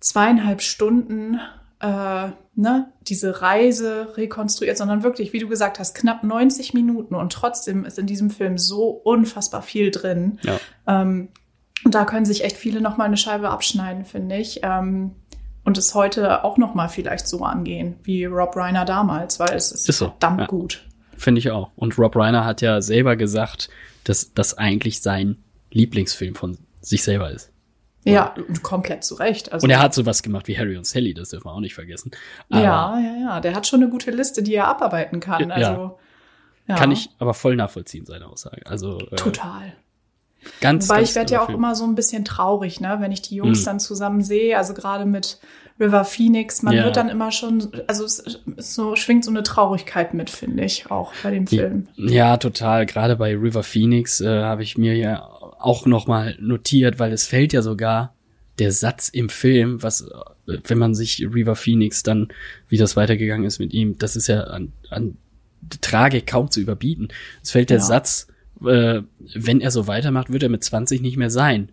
zweieinhalb 0.00 0.62
Stunden 0.62 1.40
äh, 1.80 2.28
ne, 2.54 2.92
diese 3.02 3.40
Reise 3.40 4.16
rekonstruiert, 4.16 4.76
sondern 4.76 5.02
wirklich, 5.02 5.32
wie 5.32 5.38
du 5.38 5.48
gesagt 5.48 5.78
hast, 5.78 5.94
knapp 5.94 6.22
90 6.22 6.74
Minuten 6.74 7.14
und 7.14 7.32
trotzdem 7.32 7.84
ist 7.84 7.98
in 7.98 8.06
diesem 8.06 8.30
Film 8.30 8.58
so 8.58 8.88
unfassbar 8.88 9.62
viel 9.62 9.90
drin. 9.90 10.38
Ja. 10.42 10.60
Ähm, 10.86 11.28
und 11.84 11.94
da 11.94 12.04
können 12.04 12.26
sich 12.26 12.44
echt 12.44 12.58
viele 12.58 12.82
noch 12.82 12.98
mal 12.98 13.04
eine 13.04 13.16
Scheibe 13.16 13.48
abschneiden, 13.48 14.04
finde 14.04 14.36
ich. 14.36 14.60
Ähm, 14.62 15.12
und 15.64 15.78
es 15.78 15.94
heute 15.94 16.44
auch 16.44 16.58
noch 16.58 16.74
mal 16.74 16.88
vielleicht 16.88 17.26
so 17.28 17.44
angehen 17.44 17.96
wie 18.02 18.24
Rob 18.24 18.56
Reiner 18.56 18.84
damals, 18.84 19.38
weil 19.40 19.54
es 19.54 19.72
ist, 19.72 19.88
Ist 19.88 19.98
so, 19.98 20.06
verdammt 20.08 20.40
ja. 20.40 20.46
gut. 20.46 20.86
Finde 21.20 21.38
ich 21.38 21.50
auch. 21.50 21.70
Und 21.76 21.98
Rob 21.98 22.16
Reiner 22.16 22.46
hat 22.46 22.62
ja 22.62 22.80
selber 22.80 23.14
gesagt, 23.14 23.68
dass 24.04 24.32
das 24.32 24.56
eigentlich 24.56 25.02
sein 25.02 25.36
Lieblingsfilm 25.70 26.34
von 26.34 26.56
sich 26.80 27.02
selber 27.02 27.30
ist. 27.30 27.52
Ja, 28.04 28.34
und 28.48 28.62
komplett 28.62 29.04
zu 29.04 29.16
Recht. 29.16 29.52
Also, 29.52 29.64
Und 29.64 29.70
er 29.70 29.80
hat 29.80 29.92
sowas 29.92 30.22
gemacht 30.22 30.48
wie 30.48 30.56
Harry 30.56 30.78
und 30.78 30.86
Sally, 30.86 31.12
das 31.12 31.28
dürfen 31.28 31.44
wir 31.44 31.52
auch 31.52 31.60
nicht 31.60 31.74
vergessen. 31.74 32.12
Aber 32.48 32.62
ja, 32.62 32.98
ja, 32.98 33.16
ja. 33.20 33.40
Der 33.40 33.54
hat 33.54 33.66
schon 33.66 33.82
eine 33.82 33.90
gute 33.90 34.10
Liste, 34.10 34.42
die 34.42 34.54
er 34.54 34.68
abarbeiten 34.68 35.20
kann. 35.20 35.50
Ja. 35.50 35.54
Also 35.54 35.98
ja. 36.66 36.76
Kann 36.76 36.90
ich 36.90 37.10
aber 37.18 37.34
voll 37.34 37.56
nachvollziehen, 37.56 38.06
seine 38.06 38.26
Aussage. 38.26 38.62
Also 38.64 38.98
äh, 39.10 39.16
total. 39.16 39.74
Ganz, 40.60 40.88
Wobei 40.88 40.96
ganz 40.98 41.10
ich 41.10 41.14
werde 41.16 41.32
ja 41.34 41.44
auch 41.44 41.48
immer 41.50 41.74
so 41.74 41.84
ein 41.84 41.94
bisschen 41.94 42.24
traurig, 42.24 42.80
ne, 42.80 42.96
wenn 43.00 43.12
ich 43.12 43.22
die 43.22 43.36
Jungs 43.36 43.60
Mhm. 43.62 43.64
dann 43.66 43.80
zusammen 43.80 44.22
sehe. 44.22 44.56
Also 44.56 44.74
gerade 44.74 45.04
mit 45.04 45.38
River 45.78 46.04
Phoenix, 46.04 46.62
man 46.62 46.74
Ja. 46.74 46.84
wird 46.84 46.96
dann 46.96 47.08
immer 47.08 47.32
schon, 47.32 47.70
also 47.86 48.04
es 48.04 48.18
ist 48.18 48.74
so 48.74 48.96
schwingt 48.96 49.24
so 49.24 49.30
eine 49.30 49.42
Traurigkeit 49.42 50.12
mit, 50.14 50.28
finde 50.28 50.64
ich, 50.64 50.90
auch 50.90 51.14
bei 51.22 51.30
dem 51.30 51.46
Film. 51.46 51.88
Ja, 51.96 52.36
total. 52.36 52.84
Gerade 52.86 53.16
bei 53.16 53.34
River 53.34 53.62
Phoenix 53.62 54.20
äh, 54.20 54.42
habe 54.42 54.62
ich 54.62 54.76
mir 54.76 54.94
ja 54.96 55.22
auch 55.58 55.86
noch 55.86 56.06
mal 56.06 56.36
notiert, 56.40 56.98
weil 56.98 57.12
es 57.12 57.26
fällt 57.26 57.52
ja 57.54 57.62
sogar 57.62 58.14
der 58.58 58.72
Satz 58.72 59.08
im 59.08 59.30
Film, 59.30 59.82
was, 59.82 60.02
äh, 60.02 60.58
wenn 60.66 60.76
man 60.78 60.94
sich 60.94 61.26
River 61.32 61.56
Phoenix 61.56 62.02
dann, 62.02 62.28
wie 62.68 62.76
das 62.76 62.94
weitergegangen 62.96 63.46
ist 63.46 63.58
mit 63.58 63.72
ihm, 63.72 63.96
das 63.96 64.16
ist 64.16 64.26
ja 64.26 64.42
an, 64.44 64.72
an 64.90 65.16
Tragik 65.80 66.26
kaum 66.26 66.50
zu 66.50 66.60
überbieten. 66.60 67.08
Es 67.42 67.52
fällt 67.52 67.70
der 67.70 67.78
Ja. 67.78 67.82
Satz, 67.84 68.26
äh, 68.66 69.02
wenn 69.34 69.60
er 69.60 69.70
so 69.70 69.86
weitermacht, 69.86 70.32
wird 70.32 70.42
er 70.42 70.48
mit 70.48 70.64
20 70.64 71.00
nicht 71.00 71.16
mehr 71.16 71.30
sein. 71.30 71.70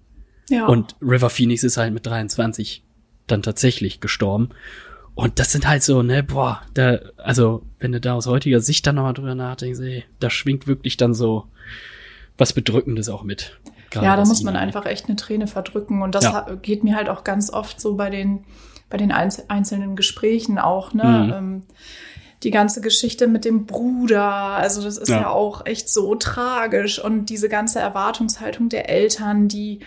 Ja. 0.49 0.65
Und 0.67 0.95
River 1.01 1.29
Phoenix 1.29 1.63
ist 1.63 1.77
halt 1.77 1.93
mit 1.93 2.05
23 2.05 2.83
dann 3.27 3.41
tatsächlich 3.43 3.99
gestorben. 3.99 4.49
Und 5.15 5.39
das 5.39 5.51
sind 5.51 5.67
halt 5.67 5.83
so, 5.83 6.03
ne, 6.03 6.23
boah, 6.23 6.61
da, 6.73 6.99
also, 7.17 7.63
wenn 7.79 7.91
du 7.91 7.99
da 7.99 8.13
aus 8.13 8.27
heutiger 8.27 8.59
Sicht 8.61 8.85
dann 8.85 8.95
nochmal 8.95 9.13
drüber 9.15 9.35
nachdenkst, 9.35 9.79
ey, 9.79 10.03
da 10.19 10.29
schwingt 10.29 10.67
wirklich 10.67 10.95
dann 10.95 11.13
so 11.13 11.47
was 12.37 12.53
Bedrückendes 12.53 13.09
auch 13.09 13.23
mit. 13.23 13.57
Ja, 13.95 14.15
da 14.15 14.25
muss 14.25 14.43
man 14.43 14.55
einfach 14.55 14.85
echt 14.85 15.07
eine 15.07 15.15
Träne 15.15 15.47
verdrücken. 15.47 16.01
Und 16.03 16.13
das 16.13 16.25
Ja. 16.25 16.45
geht 16.61 16.83
mir 16.83 16.95
halt 16.95 17.09
auch 17.09 17.23
ganz 17.23 17.51
oft 17.51 17.81
so 17.81 17.95
bei 17.95 18.09
den, 18.09 18.43
bei 18.89 18.97
den 18.97 19.11
einzel 19.11 19.45
einzelnen 19.47 19.95
Gesprächen 19.95 20.59
auch, 20.59 20.93
ne? 20.93 21.03
Mhm. 21.03 21.33
Ähm, 21.33 21.63
die 22.43 22.51
ganze 22.51 22.81
Geschichte 22.81 23.27
mit 23.27 23.45
dem 23.45 23.65
Bruder, 23.65 24.23
also 24.23 24.83
das 24.83 24.97
ist 24.97 25.09
ja. 25.09 25.21
Ja. 25.21 25.29
auch 25.29 25.65
echt 25.65 25.89
so 25.89 26.15
tragisch 26.15 27.03
und 27.03 27.25
diese 27.27 27.49
ganze 27.49 27.79
Erwartungshaltung 27.79 28.69
der 28.69 28.89
Eltern, 28.89 29.47
die 29.47 29.79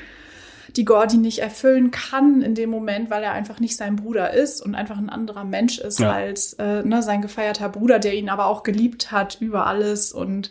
die 0.76 0.85
Gordy 0.85 1.16
nicht 1.16 1.40
erfüllen 1.40 1.90
kann 1.90 2.42
in 2.42 2.54
dem 2.54 2.71
Moment, 2.71 3.11
weil 3.11 3.25
er 3.25 3.33
einfach 3.33 3.59
nicht 3.59 3.76
sein 3.76 3.97
Bruder 3.97 4.33
ist 4.33 4.61
und 4.61 4.76
einfach 4.76 4.99
ein 4.99 5.11
anderer 5.11 5.45
Mensch 5.45 5.78
ist 5.78 5.99
Ja. 5.99 6.12
als 6.12 6.52
äh, 6.54 6.83
ne, 6.85 7.02
sein 7.02 7.23
gefeierter 7.23 7.69
Bruder, 7.69 7.99
der 7.99 8.14
ihn 8.14 8.28
aber 8.28 8.47
auch 8.47 8.62
geliebt 8.62 9.11
hat 9.11 9.38
über 9.40 9.66
alles 9.66 10.12
und 10.12 10.50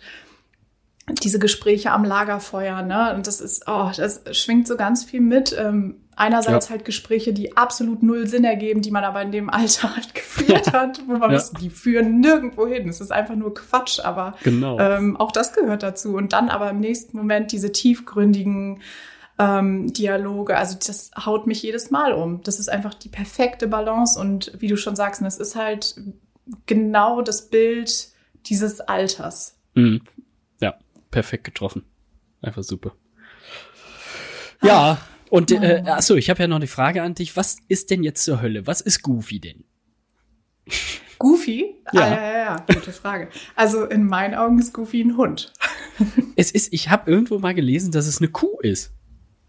diese 1.24 1.40
Gespräche 1.40 1.92
am 1.92 2.04
Lagerfeuer, 2.04 2.82
ne? 2.82 3.14
Und 3.16 3.28
das 3.28 3.42
ist, 3.42 3.64
oh, 3.68 3.90
das 3.96 4.22
schwingt 4.32 4.68
so 4.68 4.78
ganz 4.78 5.04
viel 5.04 5.22
mit. 5.22 5.56
Ähm, 5.58 5.96
einerseits 6.16 6.70
halt 6.70 6.84
Gespräche, 6.86 7.32
die 7.34 7.56
absolut 7.56 8.04
null 8.04 8.28
Sinn 8.28 8.44
ergeben, 8.44 8.82
die 8.82 8.92
man 8.92 9.04
aber 9.04 9.22
in 9.22 9.32
dem 9.32 9.50
Alter 9.50 9.96
halt 9.96 10.14
geführt 10.14 10.74
hat, 10.74 11.02
wo 11.08 11.14
man 11.14 11.32
Ja. 11.32 11.38
weiß, 11.38 11.54
die 11.54 11.70
führen 11.70 12.20
nirgendwo 12.20 12.68
hin. 12.68 12.90
Es 12.90 13.00
ist 13.02 13.12
einfach 13.12 13.36
nur 13.36 13.54
Quatsch, 13.54 14.00
aber 14.02 14.36
Genau. 14.44 14.78
ähm, 14.80 15.16
auch 15.18 15.32
das 15.32 15.54
gehört 15.54 15.82
dazu. 15.84 16.16
Und 16.16 16.34
dann 16.34 16.50
aber 16.50 16.70
im 16.70 16.80
nächsten 16.80 17.16
Moment 17.18 17.52
diese 17.52 17.72
tiefgründigen 17.72 18.82
ähm, 19.40 19.94
Dialoge. 19.94 20.58
Also 20.58 20.78
das 20.86 21.12
haut 21.26 21.48
mich 21.48 21.64
jedes 21.64 21.90
Mal 21.92 22.12
um. 22.12 22.42
Das 22.44 22.60
ist 22.60 22.70
einfach 22.70 22.94
die 22.94 23.08
perfekte 23.10 23.68
Balance. 23.68 24.20
Und 24.20 24.52
wie 24.60 24.68
du 24.68 24.76
schon 24.76 24.98
sagst, 24.98 25.22
es 25.22 25.38
ist 25.38 25.56
halt 25.56 25.96
genau 26.66 27.22
das 27.22 27.50
Bild 27.50 28.10
dieses 28.48 28.82
Alters. 28.82 29.56
Mhm. 29.76 30.02
Perfekt 31.12 31.44
getroffen. 31.44 31.84
Einfach 32.42 32.64
super. 32.64 32.96
Ja, 34.62 35.00
und 35.30 35.52
äh, 35.52 35.84
achso, 35.86 36.16
ich 36.16 36.30
habe 36.30 36.42
ja 36.42 36.48
noch 36.48 36.58
eine 36.58 36.68
Frage 36.68 37.02
an 37.02 37.16
dich. 37.16 37.36
Was 37.38 37.58
ist 37.68 37.92
denn 37.92 38.04
jetzt 38.04 38.24
zur 38.24 38.42
Hölle? 38.42 38.68
Was 38.68 38.82
ist 38.82 39.04
Goofy 39.04 39.40
denn? 39.40 39.64
Goofy? 41.20 41.76
Ja. 41.92 42.02
Ah, 42.02 42.10
ja, 42.10 42.22
ja, 42.22 42.38
ja, 42.38 42.66
gute 42.74 42.92
Frage. 42.94 43.30
Also 43.56 43.86
in 43.86 44.06
meinen 44.06 44.36
Augen 44.36 44.58
ist 44.58 44.74
Goofy 44.74 45.02
ein 45.02 45.18
Hund. 45.18 45.54
Es 46.38 46.52
ist, 46.52 46.72
ich 46.72 46.90
habe 46.90 47.12
irgendwo 47.12 47.40
mal 47.40 47.54
gelesen, 47.54 47.92
dass 47.92 48.08
es 48.08 48.20
eine 48.20 48.30
Kuh 48.30 48.58
ist. 48.62 48.94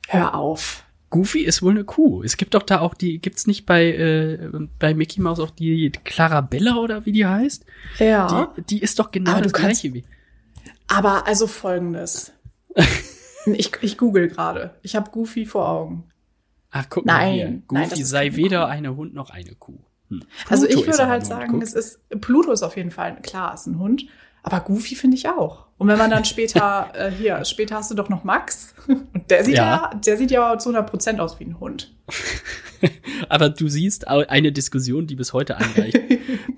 Hör 0.08 0.34
auf. 0.34 0.84
Goofy 1.08 1.44
ist 1.44 1.62
wohl 1.62 1.70
eine 1.70 1.84
Kuh. 1.84 2.24
Es 2.24 2.36
gibt 2.36 2.54
doch 2.54 2.64
da 2.64 2.80
auch 2.80 2.94
die, 2.94 3.20
gibt's 3.20 3.46
nicht 3.46 3.66
bei, 3.66 3.86
äh, 3.92 4.50
bei 4.80 4.92
Mickey 4.94 5.20
Mouse 5.20 5.38
auch 5.38 5.50
die 5.50 5.92
Clarabella 6.04 6.74
oder 6.78 7.06
wie 7.06 7.12
die 7.12 7.24
heißt? 7.24 7.64
Ja. 8.00 8.52
Die, 8.56 8.62
die 8.62 8.82
ist 8.82 8.98
doch 8.98 9.12
genau 9.12 9.30
Aber 9.30 9.42
das 9.42 9.52
gleiche 9.52 9.94
wie. 9.94 10.04
Aber 10.92 11.26
also 11.26 11.46
folgendes. 11.46 12.32
ich, 13.46 13.72
ich 13.80 13.96
google 13.96 14.28
gerade. 14.28 14.74
Ich 14.82 14.96
habe 14.96 15.10
Goofy 15.10 15.46
vor 15.46 15.68
Augen. 15.68 16.04
Ach, 16.72 16.86
guck 16.90 17.06
Nein, 17.06 17.16
mal 17.28 17.32
hier. 17.32 17.62
nein, 17.70 17.88
Goofy 17.88 18.02
ist 18.02 18.08
sei 18.10 18.34
weder 18.36 18.64
Kuh. 18.66 18.70
eine 18.70 18.96
Hund 18.96 19.14
noch 19.14 19.30
eine 19.30 19.54
Kuh. 19.54 19.78
Hm. 20.08 20.22
Also 20.48 20.66
ich 20.66 20.84
würde 20.86 21.06
halt 21.08 21.22
Hund, 21.22 21.26
sagen, 21.26 21.52
guck. 21.52 21.62
es 21.62 21.72
ist 21.74 22.08
Pluto 22.20 22.52
ist 22.52 22.62
auf 22.62 22.76
jeden 22.76 22.90
Fall 22.90 23.16
klar, 23.22 23.54
ist 23.54 23.66
ein 23.66 23.78
Hund. 23.78 24.06
Aber 24.42 24.60
Goofy 24.60 24.94
finde 24.94 25.16
ich 25.16 25.28
auch. 25.28 25.66
Und 25.78 25.88
wenn 25.88 25.98
man 25.98 26.10
dann 26.10 26.24
später 26.24 26.90
äh, 26.94 27.10
hier 27.10 27.44
später 27.44 27.76
hast 27.76 27.90
du 27.90 27.94
doch 27.94 28.08
noch 28.08 28.24
Max 28.24 28.74
und 28.88 29.30
der 29.30 29.44
sieht 29.44 29.56
ja, 29.56 29.90
Ja. 29.92 29.94
der 29.94 30.16
sieht 30.16 30.30
ja 30.30 30.58
zu 30.58 30.70
100 30.70 30.90
Prozent 30.90 31.20
aus 31.20 31.38
wie 31.38 31.44
ein 31.44 31.60
Hund. 31.60 31.94
Aber 33.28 33.50
du 33.50 33.68
siehst 33.68 34.08
eine 34.08 34.52
Diskussion, 34.52 35.06
die 35.06 35.14
bis 35.16 35.32
heute 35.32 35.56
anreicht, 35.56 35.98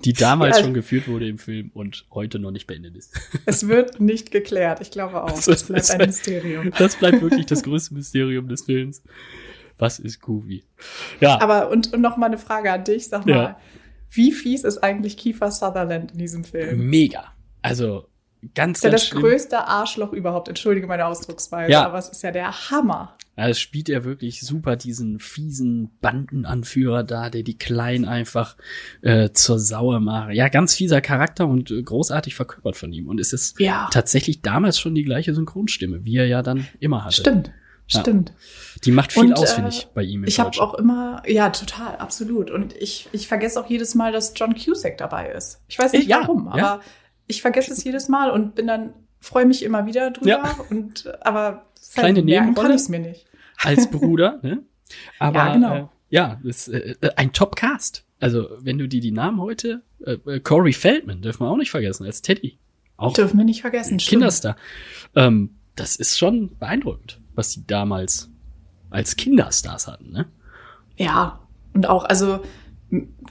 die 0.05 0.13
damals 0.13 0.57
Ja. 0.57 0.63
schon 0.63 0.73
geführt 0.73 1.07
wurde 1.07 1.27
im 1.27 1.37
Film 1.37 1.71
und 1.73 2.05
heute 2.11 2.39
noch 2.39 2.51
nicht 2.51 2.67
beendet 2.67 2.95
ist. 2.95 3.13
Es 3.45 3.67
wird 3.67 3.99
nicht 3.99 4.31
geklärt. 4.31 4.79
Ich 4.81 4.91
glaube 4.91 5.23
auch. 5.23 5.29
Also, 5.31 5.51
Das 5.51 5.63
bleibt 5.63 5.89
ein 5.91 6.07
Mysterium. 6.07 6.71
Das 6.77 6.95
bleibt 6.95 7.21
wirklich 7.21 7.45
das 7.45 7.63
größte 7.63 7.93
Mysterium 7.93 8.47
des 8.47 8.63
Films. 8.63 9.03
Was 9.77 9.99
ist 9.99 10.21
Goofy? 10.21 10.63
Ja, 11.19 11.41
Aber 11.41 11.69
und, 11.69 11.93
und 11.93 12.01
noch 12.01 12.15
mal 12.17 12.27
eine 12.27 12.37
Frage 12.37 12.71
an 12.71 12.83
dich. 12.83 13.07
Sag 13.07 13.25
mal, 13.25 13.31
Ja. 13.35 13.59
wie 14.11 14.31
fies 14.31 14.63
ist 14.63 14.77
eigentlich 14.79 15.17
Kiefer 15.17 15.51
Sutherland 15.51 16.11
in 16.13 16.17
diesem 16.19 16.43
Film? 16.43 16.89
mega. 16.89 17.25
Also 17.61 18.07
ganz, 18.53 18.79
Ist 18.79 18.83
ja 18.83 18.89
ganz 18.91 19.01
das 19.01 19.07
schlimm. 19.09 19.21
größte 19.23 19.67
Arschloch 19.67 20.13
überhaupt. 20.13 20.47
Entschuldige 20.47 20.85
meine 20.85 21.05
Ausdrucksweise, 21.05 21.71
Ja. 21.71 21.85
aber 21.85 21.97
es 21.97 22.09
ist 22.09 22.21
ja 22.23 22.31
der 22.31 22.69
Hammer. 22.69 23.17
Also 23.35 23.59
spielt 23.59 23.89
er 23.89 24.03
wirklich 24.03 24.41
super 24.41 24.75
diesen 24.75 25.17
fiesen 25.19 25.89
Bandenanführer 26.01 27.03
da, 27.03 27.29
der 27.29 27.43
die 27.43 27.57
Kleinen 27.57 28.05
einfach 28.05 28.55
äh, 29.01 29.31
zur 29.31 29.59
Sauer 29.59 29.99
macht. 29.99 30.33
Ja, 30.33 30.49
ganz 30.49 30.75
fieser 30.75 31.01
Charakter 31.01 31.47
und 31.47 31.71
äh, 31.71 31.81
großartig 31.81 32.35
verkörpert 32.35 32.75
von 32.77 32.93
ihm. 32.93 33.07
Und 33.07 33.19
es 33.19 33.33
ist 33.33 33.59
Ja. 33.59 33.89
tatsächlich 33.91 34.41
damals 34.41 34.79
schon 34.79 34.93
die 34.95 35.03
gleiche 35.03 35.33
Synchronstimme, 35.33 36.05
wie 36.05 36.17
er 36.17 36.27
ja 36.27 36.41
dann 36.43 36.67
immer 36.79 37.05
hatte. 37.05 37.15
Stimmt. 37.15 37.51
Ja. 37.87 37.99
Stimmt. 38.01 38.33
Die 38.85 38.91
macht 38.91 39.11
viel 39.11 39.23
Und, 39.23 39.33
aus, 39.33 39.51
äh, 39.51 39.55
finde 39.55 39.69
ich, 39.69 39.87
bei 39.93 40.03
ihm. 40.03 40.23
im 40.23 40.27
Ich 40.29 40.39
habe 40.39 40.57
auch 40.61 40.75
immer, 40.75 41.21
ja, 41.27 41.49
total, 41.49 41.97
absolut. 41.97 42.49
Und 42.51 42.73
ich, 42.77 43.09
ich 43.11 43.27
vergesse 43.27 43.59
auch 43.59 43.69
jedes 43.69 43.93
Mal, 43.95 44.11
dass 44.11 44.33
John 44.35 44.55
Cusack 44.55 44.97
dabei 44.97 45.29
ist. 45.31 45.59
Ich 45.67 45.77
weiß 45.79 45.91
nicht 45.93 46.07
Ja, 46.07 46.21
warum, 46.21 46.45
ja. 46.45 46.51
aber 46.75 46.83
ich 47.27 47.41
vergesse 47.41 47.73
es 47.73 47.83
jedes 47.83 48.07
Mal 48.09 48.29
und 48.31 48.55
bin 48.55 48.67
dann, 48.67 48.93
freue 49.23 49.45
mich 49.45 49.63
immer 49.63 49.85
wieder 49.85 50.11
drüber. 50.11 50.27
Ja. 50.29 50.55
Und 50.69 51.11
aber 51.25 51.65
Kleine 51.93 52.21
merken 52.23 52.47
Nebenrolle. 52.49 52.67
kann 52.67 52.75
ich 52.75 52.81
es 52.81 52.89
mir 52.89 52.99
nicht. 52.99 53.25
als 53.57 53.87
Bruder, 53.91 54.39
ne? 54.41 54.63
Aber 55.19 55.37
Ja, 55.39 55.53
genau. 55.53 55.75
äh, 55.75 55.85
ja, 56.09 56.39
das 56.43 56.67
ist 56.67 57.01
äh, 57.01 57.11
ein 57.15 57.31
Top-Cast. 57.33 58.03
Also, 58.19 58.47
wenn 58.59 58.77
du 58.77 58.87
dir 58.87 59.01
die 59.01 59.11
Namen 59.11 59.41
heute, 59.41 59.81
äh, 60.05 60.13
äh, 60.27 60.39
Corey 60.39 60.73
Feldman, 60.73 61.21
dürfen 61.21 61.43
wir 61.45 61.49
auch 61.49 61.57
nicht 61.57 61.71
vergessen, 61.71 62.05
als 62.05 62.21
Teddy. 62.21 62.57
Auch 62.97 63.13
Dürfen 63.13 63.37
wir 63.37 63.45
nicht 63.45 63.61
vergessen. 63.61 63.97
Kinderstar. 63.97 64.55
Ähm, 65.15 65.55
das 65.75 65.95
ist 65.95 66.17
schon 66.17 66.55
beeindruckend, 66.57 67.19
was 67.33 67.49
die 67.51 67.65
damals 67.65 68.29
als 68.91 69.15
Kinderstars 69.15 69.87
hatten, 69.87 70.11
ne? 70.11 70.27
Ja, 70.95 71.39
und 71.73 71.89
auch, 71.89 72.05
also, 72.05 72.41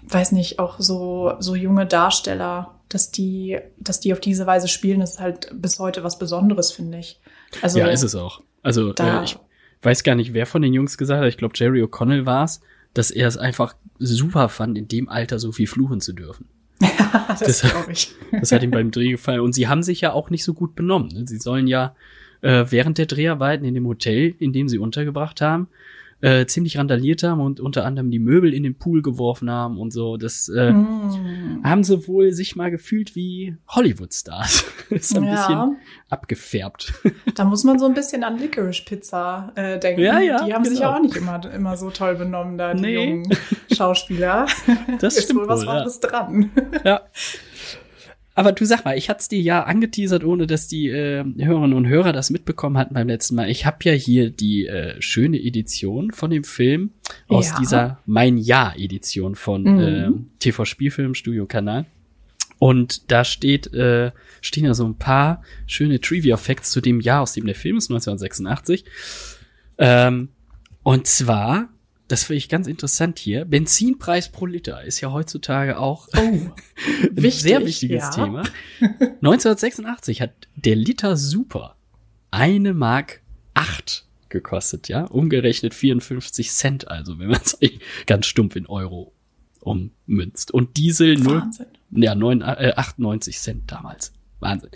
weiß 0.09 0.33
nicht, 0.33 0.59
auch 0.59 0.81
so, 0.81 1.35
so 1.39 1.55
junge 1.55 1.87
Darsteller, 1.87 2.81
dass 2.95 3.11
die, 3.11 3.59
dass 3.79 4.01
die 4.01 4.13
auf 4.13 4.21
diese 4.21 4.47
Weise 4.47 4.69
spielen, 4.69 5.01
ist 5.01 5.21
halt 5.21 5.51
bis 5.55 5.79
heute 5.79 6.05
was 6.05 6.19
Besonderes, 6.19 6.73
finde 6.73 6.99
ich. 6.99 7.21
Also, 7.63 7.79
ja, 7.79 7.87
ist 7.87 8.03
es 8.03 8.15
auch. 8.15 8.43
Also, 8.63 8.95
äh, 8.95 9.25
ich 9.25 9.37
weiß 9.83 10.03
gar 10.05 10.15
nicht, 10.15 10.33
wer 10.35 10.47
von 10.47 10.63
den 10.63 10.73
Jungs 10.75 10.97
gesagt 10.99 11.21
hat, 11.23 11.29
ich 11.29 11.37
glaube, 11.37 11.55
Jerry 11.57 11.83
O'Connell 11.83 12.27
war 12.27 12.45
es, 12.45 12.61
dass 12.95 13.11
er 13.11 13.27
es 13.29 13.37
einfach 13.37 13.75
super 13.99 14.49
fand, 14.49 14.77
in 14.79 14.89
dem 14.89 15.09
Alter 15.09 15.39
so 15.39 15.53
viel 15.53 15.67
fluchen 15.67 16.01
zu 16.01 16.13
dürfen. 16.13 16.47
das, 17.29 17.41
Das- 17.41 17.61
glaube 17.63 17.93
ich. 17.93 18.13
Das 18.41 18.53
hat 18.53 18.63
ihm 18.63 18.71
beim 18.71 18.91
Dreh 18.91 19.11
gefallen. 19.13 19.41
Und 19.41 19.55
sie 19.55 19.69
haben 19.69 19.83
sich 19.83 20.01
ja 20.01 20.13
auch 20.13 20.31
nicht 20.31 20.45
so 20.45 20.55
gut 20.55 20.75
benommen. 20.75 21.09
ne? 21.09 21.27
Sie 21.27 21.39
sollen 21.39 21.67
ja 21.67 21.95
äh, 22.41 22.65
während 22.71 22.99
der 22.99 23.07
Dreharbeiten 23.07 23.65
in 23.65 23.75
dem 23.75 23.87
Hotel, 23.87 24.35
in 24.39 24.53
dem 24.53 24.69
sie 24.69 24.79
untergebracht 24.79 25.41
haben, 25.41 25.69
äh, 26.23 26.47
ziemlich 26.47 26.79
randaliert 26.79 27.23
haben 27.25 27.41
und 27.41 27.61
unter 27.61 27.85
anderem 27.85 28.11
die 28.11 28.19
Möbel 28.21 28.55
in 28.55 28.63
den 28.63 28.79
Pool 28.79 29.03
geworfen 29.03 29.51
haben 29.51 29.77
und 29.79 29.93
so. 29.93 30.17
Das 30.17 30.49
äh, 30.49 30.73
Mm. 30.73 31.61
haben 31.65 31.85
sie 31.85 32.07
wohl 32.09 32.33
sich 32.33 32.57
mal 32.57 32.71
gefühlt 32.71 33.15
wie 33.15 33.57
Hollywood-Stars. 33.69 34.65
ist 34.91 35.15
ein 35.17 35.25
Ja. 35.25 35.35
bisschen 35.35 35.77
abgefärbt. 36.09 36.93
Da 37.35 37.45
muss 37.45 37.65
man 37.65 37.79
so 37.79 37.87
ein 37.87 37.95
bisschen 37.95 38.25
an 38.25 38.39
Licorice 38.39 38.85
Pizza 38.85 39.53
äh, 39.57 39.79
denken. 39.79 40.01
Ja, 40.03 40.21
ja, 40.21 40.45
die 40.45 40.53
haben 40.55 40.65
sich 40.65 40.79
genau. 40.79 40.91
ja 40.93 40.97
auch 40.97 41.03
nicht 41.03 41.17
immer, 41.17 41.53
immer 41.53 41.77
so 41.77 41.91
toll 41.91 42.15
benommen, 42.15 42.57
da 42.59 42.73
die 42.75 42.81
Nee. 42.83 42.95
jungen 43.11 43.29
Schauspieler. 43.73 44.47
Das 45.01 45.17
Ist 45.17 45.25
stimmt 45.25 45.41
wohl 45.41 45.49
was 45.49 45.61
wohl, 45.67 45.75
ja. 45.75 45.87
Dran. 46.09 46.51
Ja. 46.85 47.01
Aber 48.35 48.53
du 48.53 48.65
sag 48.65 48.85
mal, 48.85 48.97
ich 48.97 49.11
hatte 49.11 49.21
es 49.21 49.29
dir 49.29 49.41
ja 49.43 49.65
angeteasert, 49.65 50.25
ohne 50.25 50.47
dass 50.47 50.67
die 50.67 50.89
äh, 50.89 51.23
Hörerinnen 51.39 51.75
und 51.77 51.87
Hörer 51.87 52.13
das 52.15 52.31
mitbekommen 52.31 52.79
hatten 52.79 52.95
beim 52.95 53.09
letzten 53.09 53.35
Mal. 53.35 53.51
Ich 53.51 53.67
habe 53.67 53.79
ja 53.83 53.93
hier 53.93 54.31
die 54.31 54.67
äh, 54.67 55.01
schöne 55.03 55.39
Edition 55.39 56.13
von 56.13 56.31
dem 56.31 56.43
Film 56.45 56.93
aus 57.29 57.51
Ja. 57.51 57.59
dieser 57.59 57.99
Mein 58.07 58.39
Jahr-Edition 58.39 59.35
von 59.35 59.63
Mhm. 59.65 59.81
äh, 59.81 60.11
TV 60.39 60.65
Spielfilm 60.65 61.15
Studio 61.15 61.45
Kanal. 61.47 61.85
Und 62.59 63.11
da 63.11 63.25
steht, 63.25 63.75
äh, 63.75 64.13
stehen 64.41 64.65
ja 64.65 64.73
so 64.73 64.87
ein 64.87 64.97
paar 64.97 65.43
schöne 65.67 66.01
Trivia-Facts 66.01 66.71
zu 66.71 66.81
dem 66.81 67.01
Jahr, 67.01 67.23
aus 67.23 67.33
dem 67.33 67.45
der 67.45 67.57
Film 67.57 67.77
ist, 67.77 67.91
1986. 67.91 68.85
Ähm, 69.79 70.29
und 70.85 71.07
zwar, 71.07 71.69
das 72.13 72.25
finde 72.25 72.37
ich 72.37 72.51
ganz 72.51 72.67
interessant 72.67 73.19
hier, 73.19 73.47
Benzinpreis 73.47 74.29
pro 74.31 74.45
Liter 74.45 74.85
ist 74.85 75.01
ja 75.01 75.13
heutzutage 75.13 75.79
auch 75.79 76.09
Oh, 76.15 76.19
ein 76.21 76.53
Wichtig, 77.13 77.41
sehr 77.41 77.65
wichtiges 77.65 78.03
ja. 78.03 78.11
Thema. 78.11 78.43
1986 79.01 80.21
hat 80.21 80.33
der 80.55 80.77
Liter 80.77 81.17
Super 81.17 81.77
eine 82.31 82.75
Mark 82.75 83.23
acht 83.55 84.05
gekostet, 84.29 84.89
ja, 84.89 85.05
umgerechnet 85.05 85.73
54 85.73 86.51
Cent, 86.51 86.89
also 86.89 87.19
wenn 87.19 87.29
man 87.29 87.41
es 87.43 87.59
ganz 88.07 88.27
stumpf 88.27 88.57
in 88.57 88.67
Euro 88.67 89.15
ummünzt. 89.61 90.53
Und 90.53 90.77
Diesel 90.77 91.17
0, 91.17 91.41
Wahnsinn. 91.41 91.67
ja, 91.93 92.15
9, 92.15 92.43
äh, 92.43 92.75
98 92.77 93.39
Cent 93.39 93.73
damals. 93.73 94.13
Wahnsinn. 94.39 94.71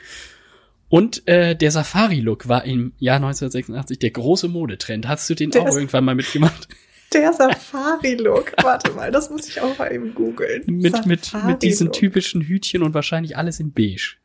Und 0.88 1.28
äh, 1.28 1.54
der 1.54 1.70
Safari-Look 1.70 2.48
war 2.48 2.64
im 2.64 2.94
Jahr 2.98 3.16
1986 3.16 3.98
der 3.98 4.10
große 4.12 4.48
Modetrend. 4.48 5.06
Hast 5.06 5.28
du 5.28 5.34
den 5.34 5.50
Der 5.50 5.62
auch 5.62 5.74
irgendwann 5.74 6.04
mal 6.04 6.14
mitgemacht? 6.14 6.68
Der 7.12 7.32
Safari-Look. 7.32 8.52
Warte 8.62 8.92
mal, 8.92 9.10
das 9.10 9.30
muss 9.30 9.48
ich 9.48 9.60
auch 9.60 9.78
mal 9.78 9.92
eben 9.92 10.14
googeln. 10.14 10.64
Mit, 10.66 11.06
mit, 11.06 11.32
mit 11.44 11.62
diesen 11.62 11.92
typischen 11.92 12.42
Hütchen 12.42 12.82
und 12.82 12.94
wahrscheinlich 12.94 13.36
alles 13.36 13.60
in 13.60 13.72
beige. 13.72 14.16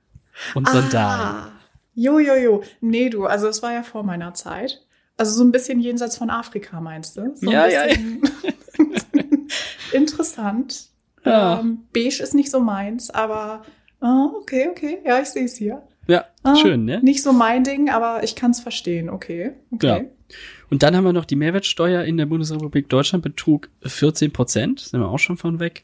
Und 0.56 0.68
Sandalen. 0.68 1.52
Jo, 1.94 2.20
jo, 2.20 2.36
jo. 2.36 2.64
Nee, 2.80 3.10
du, 3.10 3.26
also 3.26 3.48
es 3.48 3.62
war 3.62 3.74
ja 3.74 3.84
vor 3.84 4.04
meiner 4.04 4.34
Zeit. 4.34 4.82
Also 5.18 5.34
so 5.34 5.44
ein 5.44 5.52
bisschen 5.52 5.80
jenseits 5.80 6.18
von 6.18 6.30
Afrika, 6.30 6.80
meinst 6.82 7.18
du? 7.18 7.36
So 7.36 7.48
ein 7.48 7.54
Ja, 7.54 7.68
ja, 7.68 7.86
bisschen 7.86 8.22
Interessant. 9.92 10.88
Ja. 11.26 11.60
Ähm, 11.60 11.86
beige 11.94 12.24
ist 12.24 12.34
nicht 12.34 12.50
so 12.50 12.60
meins, 12.60 13.10
aber 13.10 13.64
ah, 14.00 14.28
okay, 14.42 14.70
okay. 14.72 15.00
Ja, 15.06 15.20
ich 15.22 15.28
sehe 15.28 15.46
es 15.46 15.56
hier. 15.56 15.84
Ja, 16.08 16.26
Ah, 16.44 16.56
schön, 16.56 16.86
ne? 16.86 17.00
Nicht 17.04 17.22
so 17.22 17.34
mein 17.34 17.64
Ding, 17.64 17.90
aber 17.90 18.24
ich 18.24 18.36
kann 18.36 18.52
es 18.52 18.60
verstehen. 18.60 19.10
Okay, 19.10 19.52
okay. 19.72 19.88
Ja. 19.88 20.36
Und 20.70 20.84
dann 20.84 20.96
haben 20.96 21.04
wir 21.04 21.14
noch 21.14 21.26
die 21.26 21.36
Mehrwertsteuer 21.36 22.04
in 22.04 22.18
der 22.18 22.26
Bundesrepublik 22.26 22.90
Deutschland 22.90 23.24
betrug 23.24 23.70
14 23.84 24.32
Prozent, 24.32 24.80
sind 24.80 25.00
wir 25.00 25.10
auch 25.10 25.20
schon 25.20 25.38
von 25.38 25.60
weg. 25.60 25.84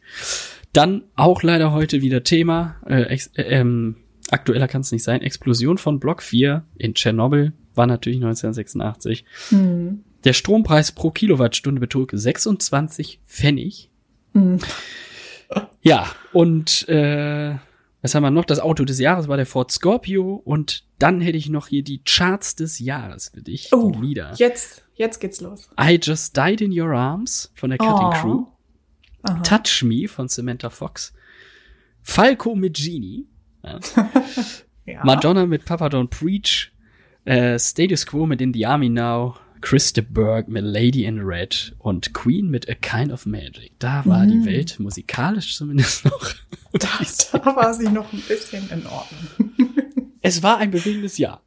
Dann 0.74 1.04
auch 1.16 1.44
leider 1.44 1.74
heute 1.74 2.02
wieder 2.02 2.24
Thema, 2.24 2.78
äh, 2.88 3.04
ex, 3.04 3.28
äh, 3.36 3.44
ähm, 3.44 3.98
aktueller 4.32 4.68
kann 4.68 4.82
es 4.82 4.92
nicht 4.92 5.04
sein, 5.04 5.22
Explosion 5.22 5.78
von 5.78 6.00
Block 6.00 6.24
4 6.24 6.64
in 6.78 6.96
Tschernobyl 6.96 7.54
war 7.76 7.86
natürlich 7.88 8.18
1986. 8.18 9.24
Hm. 9.50 10.04
Der 10.24 10.34
Strompreis 10.34 10.92
pro 10.92 11.12
Kilowattstunde 11.12 11.80
betrug 11.80 12.10
26 12.12 13.22
Pfennig. 13.26 13.92
Hm. 14.34 14.58
Ja, 15.82 16.08
und 16.34 16.90
äh, 16.90 17.56
was 18.02 18.14
haben 18.16 18.24
wir 18.24 18.32
noch? 18.32 18.46
Das 18.46 18.60
Auto 18.60 18.86
des 18.86 19.00
Jahres 19.00 19.28
war 19.28 19.38
der 19.38 19.46
Ford 19.46 19.72
Scorpio 19.72 20.36
und 20.46 20.86
dann 21.00 21.20
hätte 21.22 21.38
ich 21.38 21.50
noch 21.50 21.68
hier 21.68 21.84
die 21.84 22.02
Charts 22.04 22.56
des 22.56 22.80
Jahres 22.80 23.30
für 23.34 23.42
dich. 23.42 23.70
Oh, 23.74 23.92
die 23.92 24.00
Lieder. 24.08 24.34
jetzt, 24.38 24.84
jetzt 24.96 25.20
geht's 25.20 25.42
los. 25.42 25.70
I 25.80 26.00
Just 26.02 26.36
Died 26.38 26.62
in 26.62 26.72
Your 26.80 26.92
Arms 26.94 27.52
von 27.56 27.70
der 27.72 27.80
Cutting 27.80 28.08
Oh. 28.08 28.10
Crew. 28.22 28.46
Aha. 29.24 29.42
Touch 29.42 29.84
Me 29.84 30.08
von 30.08 30.28
Samantha 30.28 30.70
Fox. 30.70 31.14
Falco 32.04 32.56
mit 32.56 32.76
Genie. 32.78 33.28
Ja. 33.64 33.80
Ja. 34.90 35.04
Madonna 35.04 35.46
mit 35.46 35.66
Papa 35.66 35.88
Don't 35.88 36.08
Preach. 36.08 36.72
Äh, 37.26 37.60
Status 37.60 38.06
Quo 38.06 38.26
mit 38.26 38.40
In 38.40 38.54
the 38.54 38.66
Army 38.66 38.88
Now. 38.88 39.36
Christa 39.62 40.02
Berg 40.08 40.48
mit 40.48 40.64
Lady 40.64 41.06
in 41.06 41.20
Red 41.20 41.76
und 41.80 42.14
Queen 42.14 42.50
mit 42.50 42.70
A 42.70 42.74
Kind 42.76 43.12
of 43.12 43.26
Magic. 43.26 43.72
Da 43.80 44.06
war 44.06 44.26
die 44.26 44.36
Mm. 44.36 44.46
Welt 44.46 44.80
musikalisch 44.80 45.56
zumindest 45.58 46.06
noch. 46.06 46.30
Da, 46.74 46.88
da 47.40 47.56
war 47.56 47.74
sie 47.74 47.90
noch 47.90 48.12
ein 48.14 48.22
bisschen 48.28 48.70
in 48.70 48.86
Ordnung. 48.86 49.52
es 50.22 50.44
war 50.44 50.58
ein 50.58 50.70
bewegendes 50.70 51.18
Jahr. 51.18 51.42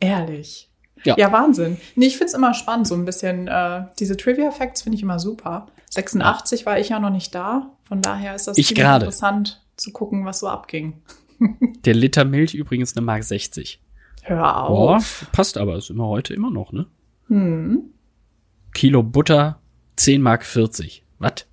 Ehrlich. 0.00 0.70
Ja. 1.04 1.16
Ja, 1.18 1.32
Wahnsinn. 1.32 1.76
Nee, 1.96 2.06
ich 2.06 2.16
find's 2.16 2.32
immer 2.32 2.54
spannend, 2.54 2.86
so 2.86 2.94
ein 2.94 3.04
bisschen. 3.04 3.46
Äh, 3.46 3.84
diese 3.98 4.16
Trivia-Facts 4.16 4.82
finde 4.82 4.96
ich 4.96 5.02
immer 5.02 5.18
super. 5.18 5.66
86 5.90 6.64
war 6.64 6.78
ich 6.78 6.88
ja 6.90 6.98
noch 6.98 7.10
nicht 7.10 7.34
da. 7.34 7.72
Von 7.82 8.00
daher 8.00 8.34
ist 8.34 8.46
das 8.48 8.56
Ich 8.56 8.70
interessant 8.70 9.62
zu 9.76 9.92
gucken, 9.92 10.24
was 10.24 10.38
so 10.38 10.48
abging. 10.48 11.02
Der 11.84 11.94
Liter 11.94 12.24
Milch 12.24 12.54
übrigens 12.54 12.96
eine 12.96 13.04
Mark 13.04 13.24
60. 13.24 13.82
Hör 14.22 14.38
Boah, 14.68 14.96
auf. 14.96 15.26
passt 15.32 15.58
aber, 15.58 15.76
ist 15.76 15.90
immer 15.90 16.06
heute 16.06 16.32
immer 16.32 16.50
noch, 16.50 16.72
ne? 16.72 16.86
Hm. 17.28 17.90
Kilo 18.72 19.02
Butter 19.02 19.60
10 19.96 20.20
Mark 20.20 20.44
40. 20.44 21.04
Was? 21.18 21.46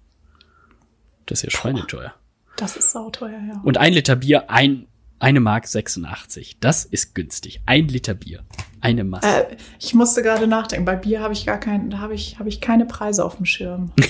Das 1.25 1.39
ist 1.39 1.43
ja 1.43 1.59
schweineteuer. 1.59 2.13
Das 2.57 2.75
ist 2.75 2.91
sauteuer, 2.91 3.39
ja. 3.47 3.61
Und 3.63 3.77
ein 3.77 3.93
Liter 3.93 4.15
Bier, 4.15 4.49
ein, 4.49 4.87
eine 5.19 5.39
Mark 5.39 5.67
86. 5.67 6.57
Das 6.59 6.85
ist 6.85 7.15
günstig. 7.15 7.61
Ein 7.65 7.87
Liter 7.87 8.13
Bier. 8.13 8.43
Eine 8.81 9.03
Masse. 9.03 9.27
Äh, 9.27 9.57
ich 9.79 9.93
musste 9.93 10.23
gerade 10.23 10.47
nachdenken. 10.47 10.85
Bei 10.85 10.95
Bier 10.95 11.21
habe 11.21 11.33
ich 11.33 11.45
gar 11.45 11.59
keinen, 11.59 11.91
da 11.91 11.99
habe 11.99 12.15
ich, 12.15 12.39
habe 12.39 12.49
ich 12.49 12.61
keine 12.61 12.85
Preise 12.85 13.23
auf 13.23 13.37
dem 13.37 13.45
Schirm. 13.45 13.91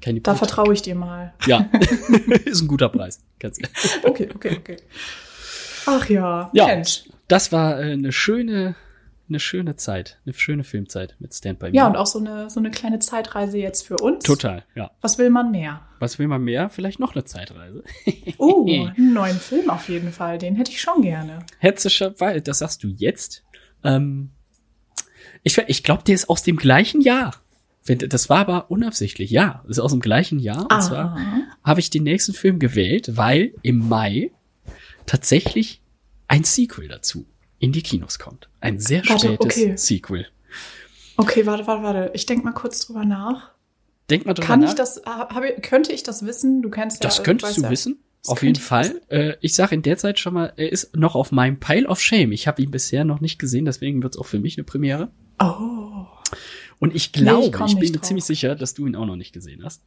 Keine 0.00 0.20
Da 0.22 0.34
vertraue 0.34 0.72
ich 0.72 0.80
dir 0.82 0.94
mal. 0.94 1.34
Ja, 1.46 1.68
ist 2.46 2.62
ein 2.62 2.68
guter 2.68 2.88
Preis. 2.88 3.20
Ganz 3.38 3.58
Okay, 4.02 4.30
okay, 4.34 4.56
okay. 4.58 4.76
Ach 5.86 6.08
ja, 6.08 6.50
Ja. 6.52 6.66
Mensch. 6.66 7.04
Das 7.28 7.52
war 7.52 7.78
äh, 7.78 7.92
eine 7.92 8.10
schöne, 8.10 8.76
eine 9.30 9.40
schöne 9.40 9.76
Zeit, 9.76 10.20
eine 10.26 10.34
schöne 10.34 10.62
Filmzeit 10.64 11.16
mit 11.20 11.32
Stand 11.34 11.58
By 11.58 11.70
Me. 11.70 11.76
Ja, 11.76 11.86
und 11.86 11.96
auch 11.96 12.06
so 12.06 12.18
eine, 12.18 12.50
so 12.50 12.60
eine 12.60 12.70
kleine 12.70 12.98
Zeitreise 12.98 13.56
jetzt 13.58 13.86
für 13.86 13.96
uns. 13.96 14.24
Total, 14.24 14.64
ja. 14.74 14.90
Was 15.00 15.16
will 15.16 15.30
man 15.30 15.50
mehr? 15.50 15.80
Was 15.98 16.18
will 16.18 16.28
man 16.28 16.42
mehr? 16.42 16.68
Vielleicht 16.68 17.00
noch 17.00 17.14
eine 17.14 17.24
Zeitreise. 17.24 17.82
Oh, 18.38 18.66
einen 18.68 19.14
neuen 19.14 19.38
Film 19.38 19.70
auf 19.70 19.88
jeden 19.88 20.12
Fall. 20.12 20.36
Den 20.38 20.56
hätte 20.56 20.70
ich 20.70 20.80
schon 20.80 21.00
gerne. 21.02 21.38
Hetzischer 21.58 22.18
Wald, 22.20 22.46
das 22.48 22.58
sagst 22.58 22.82
du 22.84 22.88
jetzt. 22.88 23.42
Ähm, 23.84 24.30
ich 25.42 25.56
ich 25.66 25.82
glaube, 25.82 26.02
der 26.04 26.14
ist 26.14 26.28
aus 26.28 26.42
dem 26.42 26.56
gleichen 26.56 27.00
Jahr. 27.00 27.34
Das 27.86 28.28
war 28.28 28.38
aber 28.40 28.70
unabsichtlich, 28.70 29.30
ja. 29.30 29.62
Das 29.66 29.78
ist 29.78 29.82
aus 29.82 29.92
dem 29.92 30.00
gleichen 30.00 30.38
Jahr. 30.38 30.62
Und 30.62 30.72
Ah. 30.72 30.80
zwar 30.80 31.18
habe 31.64 31.80
ich 31.80 31.88
den 31.88 32.02
nächsten 32.02 32.34
Film 32.34 32.58
gewählt, 32.58 33.16
weil 33.16 33.54
im 33.62 33.88
Mai 33.88 34.32
tatsächlich 35.06 35.80
ein 36.28 36.44
Sequel 36.44 36.88
dazu 36.88 37.26
in 37.60 37.70
die 37.72 37.82
Kinos 37.82 38.18
kommt. 38.18 38.48
Ein 38.60 38.80
sehr 38.80 39.02
Warte, 39.08 39.28
spätes 39.28 39.38
okay. 39.56 39.76
Sequel. 39.76 40.26
Okay, 41.16 41.46
warte, 41.46 41.66
warte, 41.68 41.82
warte. 41.84 42.10
Ich 42.14 42.26
denk 42.26 42.42
mal 42.44 42.52
kurz 42.52 42.80
drüber 42.86 43.04
nach. 43.04 43.50
Denk 44.08 44.26
mal 44.26 44.34
drüber 44.34 44.46
Kann 44.48 44.60
nach. 44.60 44.70
ich 44.70 44.74
das, 44.74 45.02
hab, 45.06 45.44
ich- 45.44 45.62
könnte 45.62 45.92
ich 45.92 46.02
das 46.02 46.26
wissen? 46.26 46.62
Du 46.62 46.70
kennst 46.70 47.04
ja. 47.04 47.08
das 47.08 47.22
könntest 47.22 47.58
du 47.58 47.62
ja. 47.62 47.70
wissen. 47.70 47.98
Das 48.22 48.30
Auf 48.30 48.42
jeden 48.42 48.56
ich 48.56 48.62
Fall. 48.62 49.00
Äh, 49.08 49.34
ich 49.40 49.54
sage 49.54 49.74
in 49.74 49.82
der 49.82 49.96
Zeit 49.96 50.18
schon 50.18 50.34
mal, 50.34 50.52
er 50.56 50.70
ist 50.72 50.94
noch 50.96 51.14
auf 51.14 51.32
meinem 51.32 51.58
Pile 51.60 51.86
of 51.86 52.00
Shame. 52.00 52.32
Ich 52.32 52.46
habe 52.48 52.60
ihn 52.60 52.70
bisher 52.70 53.04
noch 53.04 53.20
nicht 53.20 53.38
gesehen, 53.38 53.64
deswegen 53.64 54.02
wird 54.02 54.14
es 54.14 54.20
auch 54.20 54.26
für 54.26 54.38
mich 54.38 54.58
eine 54.58 54.64
Premiere. 54.64 55.10
Oh. 55.38 56.06
Und 56.80 56.94
ich 56.94 57.12
Nee, 57.14 57.22
glaube, 57.22 57.46
ich 57.46 57.52
komm 57.52 57.66
ich 57.68 57.78
bin 57.78 57.92
mir 57.92 58.00
ziemlich 58.02 58.24
sicher, 58.24 58.54
dass 58.56 58.74
du 58.74 58.86
ihn 58.86 58.96
auch 58.96 59.06
noch 59.06 59.16
nicht 59.16 59.32
gesehen 59.32 59.64
hast. 59.64 59.82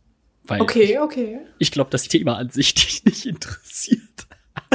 Weil 0.46 0.62
Okay, 0.62 0.98
okay. 1.00 1.40
ich 1.60 1.72
glaube, 1.72 1.90
das 1.92 2.08
Thema 2.08 2.38
an 2.38 2.50
sich 2.50 2.74
dich 2.76 3.04
nicht 3.06 3.26
interessiert. 3.26 4.00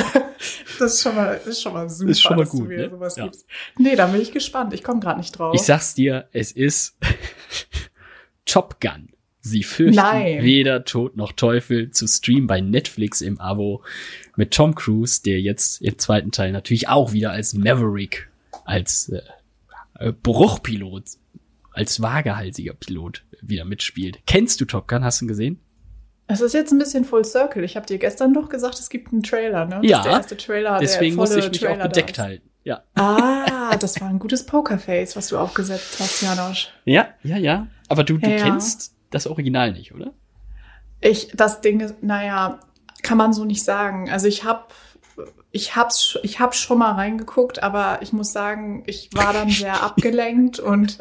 Das 0.79 0.95
ist 0.95 1.03
schon 1.03 1.17
mal, 1.17 1.35
ist 1.45 1.61
schon 1.61 1.73
mal 1.73 1.89
super, 1.91 2.11
Ist 2.11 2.23
schon 2.23 2.37
mal 2.37 2.43
dass 2.45 2.53
du 2.53 2.59
gut, 2.59 2.69
mir 2.69 2.77
ne? 2.79 2.91
sowas 2.91 3.17
Ja. 3.17 3.25
gibst. 3.25 3.47
Nee, 3.79 3.97
da 3.97 4.07
bin 4.07 4.21
ich 4.21 4.31
gespannt. 4.31 4.73
Ich 4.73 4.85
komme 4.85 5.01
gerade 5.01 5.19
nicht 5.19 5.37
drauf. 5.37 5.53
Ich 5.55 5.63
sag's 5.63 5.95
dir, 5.95 6.29
es 6.33 6.53
ist 6.53 6.97
Top 8.45 8.81
Gun. 8.81 9.09
Sie 9.41 9.63
fürchten 9.63 9.97
Nein. 9.97 10.43
weder 10.43 10.85
Tod 10.85 11.17
noch 11.17 11.33
Teufel 11.33 11.91
zu 11.91 12.07
streamen 12.07 12.47
bei 12.47 12.61
Netflix 12.61 13.21
im 13.21 13.41
Abo 13.41 13.83
mit 14.37 14.53
Tom 14.53 14.75
Cruise, 14.75 15.23
der 15.23 15.41
jetzt 15.41 15.81
im 15.81 15.99
zweiten 15.99 16.31
Teil 16.33 16.53
natürlich 16.53 16.89
auch 16.89 17.13
wieder 17.13 17.31
als 17.33 17.55
Maverick, 17.55 18.29
als 18.65 19.09
äh, 19.09 19.21
äh, 19.99 20.13
Bruchpilot, 20.13 21.05
als 21.73 22.03
wagehalsiger 22.03 22.75
Pilot 22.75 23.25
wieder 23.41 23.65
mitspielt. 23.65 24.19
Kennst 24.27 24.61
du 24.61 24.65
Top 24.65 24.87
Gun? 24.89 25.03
Hast 25.05 25.21
du 25.21 25.25
ihn 25.25 25.29
gesehen? 25.29 25.61
Es 26.29 26.41
ist 26.43 26.53
jetzt 26.53 26.73
ein 26.73 26.79
bisschen 26.79 27.05
Full 27.05 27.25
Circle. 27.25 27.65
Ich 27.65 27.75
habe 27.77 27.87
dir 27.87 27.99
gestern 27.99 28.35
doch 28.35 28.49
gesagt, 28.49 28.79
es 28.79 28.91
gibt 28.91 29.13
einen 29.13 29.23
Trailer, 29.23 29.65
ne? 29.65 29.81
Ja, 29.83 30.03
der 30.03 30.13
erste 30.13 30.37
Trailer, 30.37 30.79
Deswegen 30.79 31.17
der 31.17 31.21
musste 31.23 31.39
ich 31.41 31.49
mich 31.51 31.61
Trailer 31.61 31.85
auch 31.85 31.89
bedeckt 31.89 32.19
halten. 32.19 32.49
Ja. 32.65 32.83
Ah, 32.97 33.77
das 33.79 33.99
war 34.01 34.09
ein 34.09 34.19
gutes 34.19 34.45
Pokerface, 34.45 35.17
was 35.17 35.29
du 35.29 35.39
aufgesetzt 35.39 35.97
hast, 35.99 36.21
Janosch. 36.21 36.69
Ja, 36.85 37.09
ja, 37.23 37.39
ja. 37.39 37.67
Aber 37.89 38.05
du, 38.05 38.19
du 38.19 38.29
Ja. 38.29 38.37
kennst 38.37 38.95
das 39.11 39.27
Original 39.27 39.73
nicht, 39.73 39.95
oder? 39.95 40.13
Ich, 41.01 41.33
das 41.35 41.63
Ding 41.63 41.81
ist, 41.81 42.03
naja, 42.03 42.61
kann 43.03 43.17
man 43.17 43.33
so 43.33 43.47
nicht 43.47 43.65
sagen. 43.65 44.11
Also 44.11 44.27
ich 44.27 44.45
habe 44.45 44.67
ich 45.51 45.77
hab's, 45.77 46.19
ich 46.23 46.41
hab 46.41 46.55
schon 46.55 46.79
mal 46.79 46.93
reingeguckt, 46.93 47.63
aber 47.63 48.01
ich 48.03 48.13
muss 48.13 48.33
sagen, 48.33 48.83
ich 48.87 49.09
war 49.15 49.33
dann 49.33 49.49
sehr 49.49 49.83
abgelenkt 49.83 50.61
und 50.61 50.99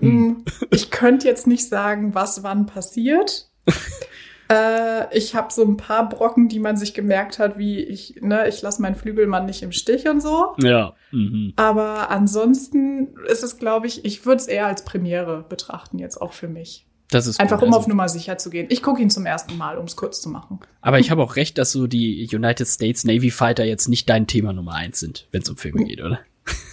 Hm. 0.00 0.44
Ich 0.70 0.90
könnte 0.90 1.28
jetzt 1.28 1.46
nicht 1.46 1.68
sagen, 1.68 2.14
was 2.16 2.42
wann 2.42 2.66
passiert. 2.66 3.48
äh, 4.48 5.16
ich 5.16 5.34
habe 5.34 5.52
so 5.52 5.62
ein 5.64 5.76
paar 5.76 6.08
Brocken, 6.08 6.48
die 6.48 6.58
man 6.60 6.76
sich 6.76 6.94
gemerkt 6.94 7.38
hat, 7.38 7.58
wie 7.58 7.80
ich, 7.80 8.16
ne, 8.20 8.48
ich 8.48 8.62
lasse 8.62 8.80
meinen 8.82 8.94
Flügelmann 8.94 9.46
nicht 9.46 9.62
im 9.62 9.72
Stich 9.72 10.08
und 10.08 10.20
so. 10.20 10.54
Ja. 10.62 10.94
Mhm. 11.10 11.52
Aber 11.56 12.10
ansonsten 12.10 13.08
ist 13.28 13.42
es, 13.42 13.58
glaube 13.58 13.86
ich, 13.86 14.04
ich 14.04 14.24
würde 14.26 14.40
es 14.40 14.46
eher 14.46 14.66
als 14.66 14.84
Premiere 14.84 15.44
betrachten, 15.48 15.98
jetzt 15.98 16.20
auch 16.20 16.32
für 16.32 16.48
mich. 16.48 16.86
Das 17.10 17.28
ist 17.28 17.38
Einfach 17.38 17.58
gut. 17.60 17.68
um 17.68 17.72
Also- 17.74 17.80
auf 17.82 17.86
Nummer 17.88 18.08
sicher 18.08 18.36
zu 18.36 18.50
gehen. 18.50 18.66
Ich 18.68 18.82
gucke 18.82 19.00
ihn 19.00 19.10
zum 19.10 19.26
ersten 19.26 19.56
Mal, 19.56 19.78
um 19.78 19.84
es 19.84 19.94
kurz 19.94 20.20
zu 20.20 20.28
machen. 20.28 20.58
Aber 20.80 20.98
ich 20.98 21.10
habe 21.12 21.22
auch 21.22 21.36
recht, 21.36 21.56
dass 21.56 21.70
so 21.70 21.86
die 21.86 22.28
United 22.32 22.66
States 22.66 23.04
Navy 23.04 23.30
Fighter 23.30 23.64
jetzt 23.64 23.88
nicht 23.88 24.08
dein 24.08 24.26
Thema 24.26 24.52
Nummer 24.52 24.74
eins 24.74 24.98
sind, 24.98 25.28
wenn 25.30 25.42
es 25.42 25.48
um 25.48 25.56
Filme 25.56 25.84
geht, 25.84 26.02
oder? 26.02 26.18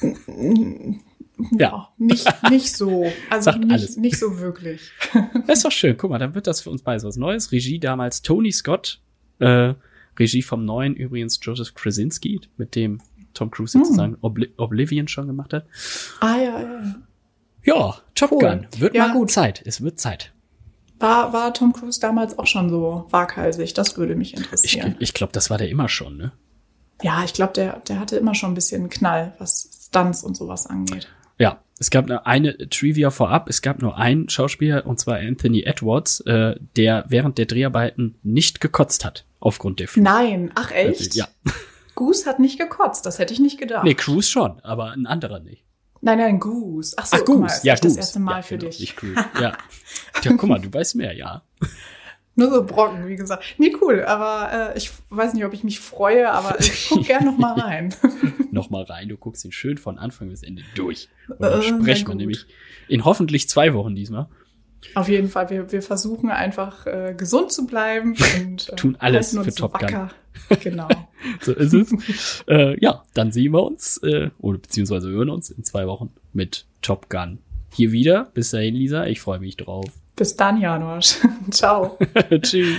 Ja. 1.52 1.90
Nicht, 1.98 2.28
nicht 2.50 2.76
so. 2.76 3.06
Also 3.30 3.46
Sagt 3.52 3.60
nicht, 3.60 3.72
alles. 3.72 3.98
nicht 3.98 4.18
so 4.20 4.40
wirklich. 4.40 4.92
Das 5.48 5.58
ist 5.60 5.66
doch 5.66 5.72
schön. 5.72 5.98
Guck 5.98 6.10
mal, 6.12 6.20
dann 6.20 6.36
wird 6.36 6.48
das 6.48 6.62
für 6.62 6.70
uns 6.70 6.82
beides 6.82 7.04
was 7.04 7.16
Neues. 7.18 7.52
Regie 7.52 7.80
damals 7.80 8.22
Tony 8.22 8.52
Scott. 8.52 9.00
Äh, 9.40 9.74
Regie 10.20 10.42
vom 10.44 10.64
neuen 10.66 10.96
übrigens 10.96 11.40
Joseph 11.42 11.74
Krasinski, 11.74 12.42
mit 12.58 12.76
dem 12.76 13.02
Tom 13.34 13.50
Cruise 13.50 13.78
Hm. 13.78 13.84
sozusagen 13.86 14.18
Obli 14.22 14.52
Oblivion 14.58 15.08
schon 15.08 15.26
gemacht 15.28 15.54
hat. 15.54 15.66
Ah 16.20 16.38
ja, 16.38 16.62
ja. 16.62 16.96
ja. 17.64 17.96
Top 18.16 18.32
Cool. 18.32 18.40
Gun. 18.40 18.68
Wird 18.78 18.94
Ja, 18.96 19.08
mal 19.08 19.14
gut. 19.14 19.32
Zeit. 19.32 19.62
Es 19.66 19.82
wird 19.82 20.00
Zeit. 20.00 20.32
War, 21.00 21.34
war 21.34 21.54
Tom 21.54 21.74
Cruise 21.74 22.00
damals 22.00 22.38
auch 22.38 22.46
schon 22.48 22.70
so 22.70 23.08
waghalsig? 23.10 23.74
Das 23.74 23.98
würde 23.98 24.16
mich 24.16 24.34
Ich, 24.34 24.40
interessieren. 24.40 24.96
ich 25.00 25.14
glaube, 25.14 25.34
das 25.34 25.50
war 25.50 25.58
der 25.58 25.70
immer 25.70 25.90
schon, 25.90 26.16
ne? 26.18 26.32
ja, 27.02 27.24
ich 27.26 27.34
glaube, 27.34 27.52
der, 27.54 27.80
der 27.82 28.00
hatte 28.00 28.16
immer 28.16 28.34
schon 28.36 28.52
ein 28.52 28.56
bisschen 28.56 28.88
Knall, 28.88 29.34
was 29.40 29.70
Stunts 29.88 30.24
und 30.24 30.38
sowas 30.38 30.68
angeht. 30.68 31.10
Ja, 31.38 31.62
es 31.80 31.90
gab 31.90 32.08
nur 32.08 32.26
eine 32.28 32.58
Trivia 32.70 33.10
vorab. 33.12 33.50
Es 33.50 33.62
gab 33.62 33.82
nur 33.82 33.98
einen 33.98 34.30
Schauspieler, 34.30 34.86
und 34.86 35.00
zwar 35.00 35.18
Anthony 35.18 35.64
Edwards, 35.64 36.22
äh, 36.22 36.56
der 36.78 37.06
während 37.08 37.38
der 37.38 37.46
Dreharbeiten 37.46 38.16
nicht 38.24 38.62
gekotzt 38.62 39.04
hat. 39.06 39.26
Aufgrund 39.40 39.82
der 39.82 39.90
Flut. 39.90 40.06
Nein, 40.06 40.52
ach 40.56 40.72
echt? 40.72 41.16
Ja. 41.16 41.28
Goose 41.96 42.26
hat 42.26 42.40
nicht 42.40 42.58
gekotzt, 42.58 43.06
das 43.06 43.20
hätte 43.20 43.34
ich 43.34 43.40
nicht 43.40 43.60
gedacht. 43.60 43.84
Nee, 43.84 43.94
Cruise 43.94 44.30
schon, 44.30 44.60
aber 44.62 44.92
ein 44.92 45.06
anderer 45.06 45.40
nicht. 45.40 45.64
Nein, 46.02 46.18
nein, 46.18 46.40
Goose. 46.40 46.96
Ach 46.98 47.06
so, 47.06 47.18
Ach, 47.18 47.24
guck 47.26 47.40
mal, 47.40 47.48
Goose. 47.48 47.58
ist 47.58 47.64
Ja, 47.66 47.76
Goose. 47.76 47.88
das 47.88 47.98
erste 47.98 48.20
Mal 48.20 48.36
ja, 48.38 48.42
für 48.42 48.58
genau, 48.58 48.70
dich. 48.70 48.80
Nicht 48.80 48.96
Cruise. 48.98 49.26
Ja. 49.40 49.54
ja, 50.24 50.32
guck 50.38 50.44
mal, 50.50 50.60
du 50.60 50.74
weißt 50.74 50.96
mehr, 50.96 51.14
ja. 51.14 51.44
Nur 52.36 52.50
so 52.50 52.66
Brocken, 52.66 53.08
wie 53.08 53.16
gesagt. 53.16 53.44
Nee, 53.58 53.76
cool, 53.82 54.04
aber 54.06 54.74
äh, 54.74 54.78
ich 54.78 54.92
weiß 55.10 55.34
nicht, 55.34 55.46
ob 55.46 55.54
ich 55.54 55.64
mich 55.64 55.80
freue, 55.80 56.32
aber 56.32 56.60
ich 56.60 56.88
guck 56.90 57.06
gern 57.06 57.26
noch 57.26 57.38
mal 57.38 57.60
rein. 57.60 57.94
Nochmal 58.54 58.84
rein, 58.84 59.10
du 59.10 59.18
guckst 59.18 59.44
ihn 59.46 59.52
schön 59.52 59.78
von 59.78 59.98
Anfang 59.98 60.30
bis 60.30 60.44
Ende 60.44 60.64
durch. 60.76 61.10
Und 61.28 61.36
Äh, 61.36 61.50
dann 61.50 61.60
na 61.60 61.62
sprechen 61.82 62.08
wir 62.08 62.16
nämlich 62.16 62.46
in 62.88 63.04
hoffentlich 63.06 63.50
zwei 63.50 63.74
Wochen 63.74 63.96
diesmal. 63.96 64.28
Auf 64.96 65.08
jeden 65.08 65.30
Fall, 65.30 65.50
wir, 65.50 65.72
wir 65.72 65.82
versuchen 65.82 66.30
einfach 66.30 66.86
äh, 66.86 67.14
gesund 67.18 67.52
zu 67.52 67.66
bleiben 67.66 68.16
und 68.40 68.70
äh, 68.70 68.76
Tun 68.76 68.96
alles 69.00 69.32
für 69.32 69.54
Top 69.54 69.74
Gun. 69.80 69.84
wacker. 69.84 70.10
Genau. 70.62 70.88
So 71.42 71.54
ist 71.54 71.74
es. 71.74 72.44
äh, 72.48 72.78
ja, 72.82 73.04
dann 73.14 73.32
sehen 73.32 73.54
wir 73.54 73.64
uns, 73.64 73.98
äh, 74.00 74.30
oder 74.40 74.58
beziehungsweise 74.58 75.10
hören 75.10 75.30
uns 75.30 75.50
in 75.52 75.64
zwei 75.64 75.88
Wochen 75.88 76.12
mit 76.34 76.66
Top 76.82 77.08
Gun 77.10 77.38
hier 77.72 77.92
wieder. 77.92 78.26
Bis 78.34 78.50
dahin, 78.52 78.76
Lisa, 78.76 79.06
ich 79.06 79.22
freue 79.22 79.40
mich 79.40 79.56
drauf. 79.58 79.86
Bis 80.16 80.36
dann, 80.36 80.60
Janusz. 80.60 81.22
Ciao. 81.52 81.98
Tschüss. 82.42 82.78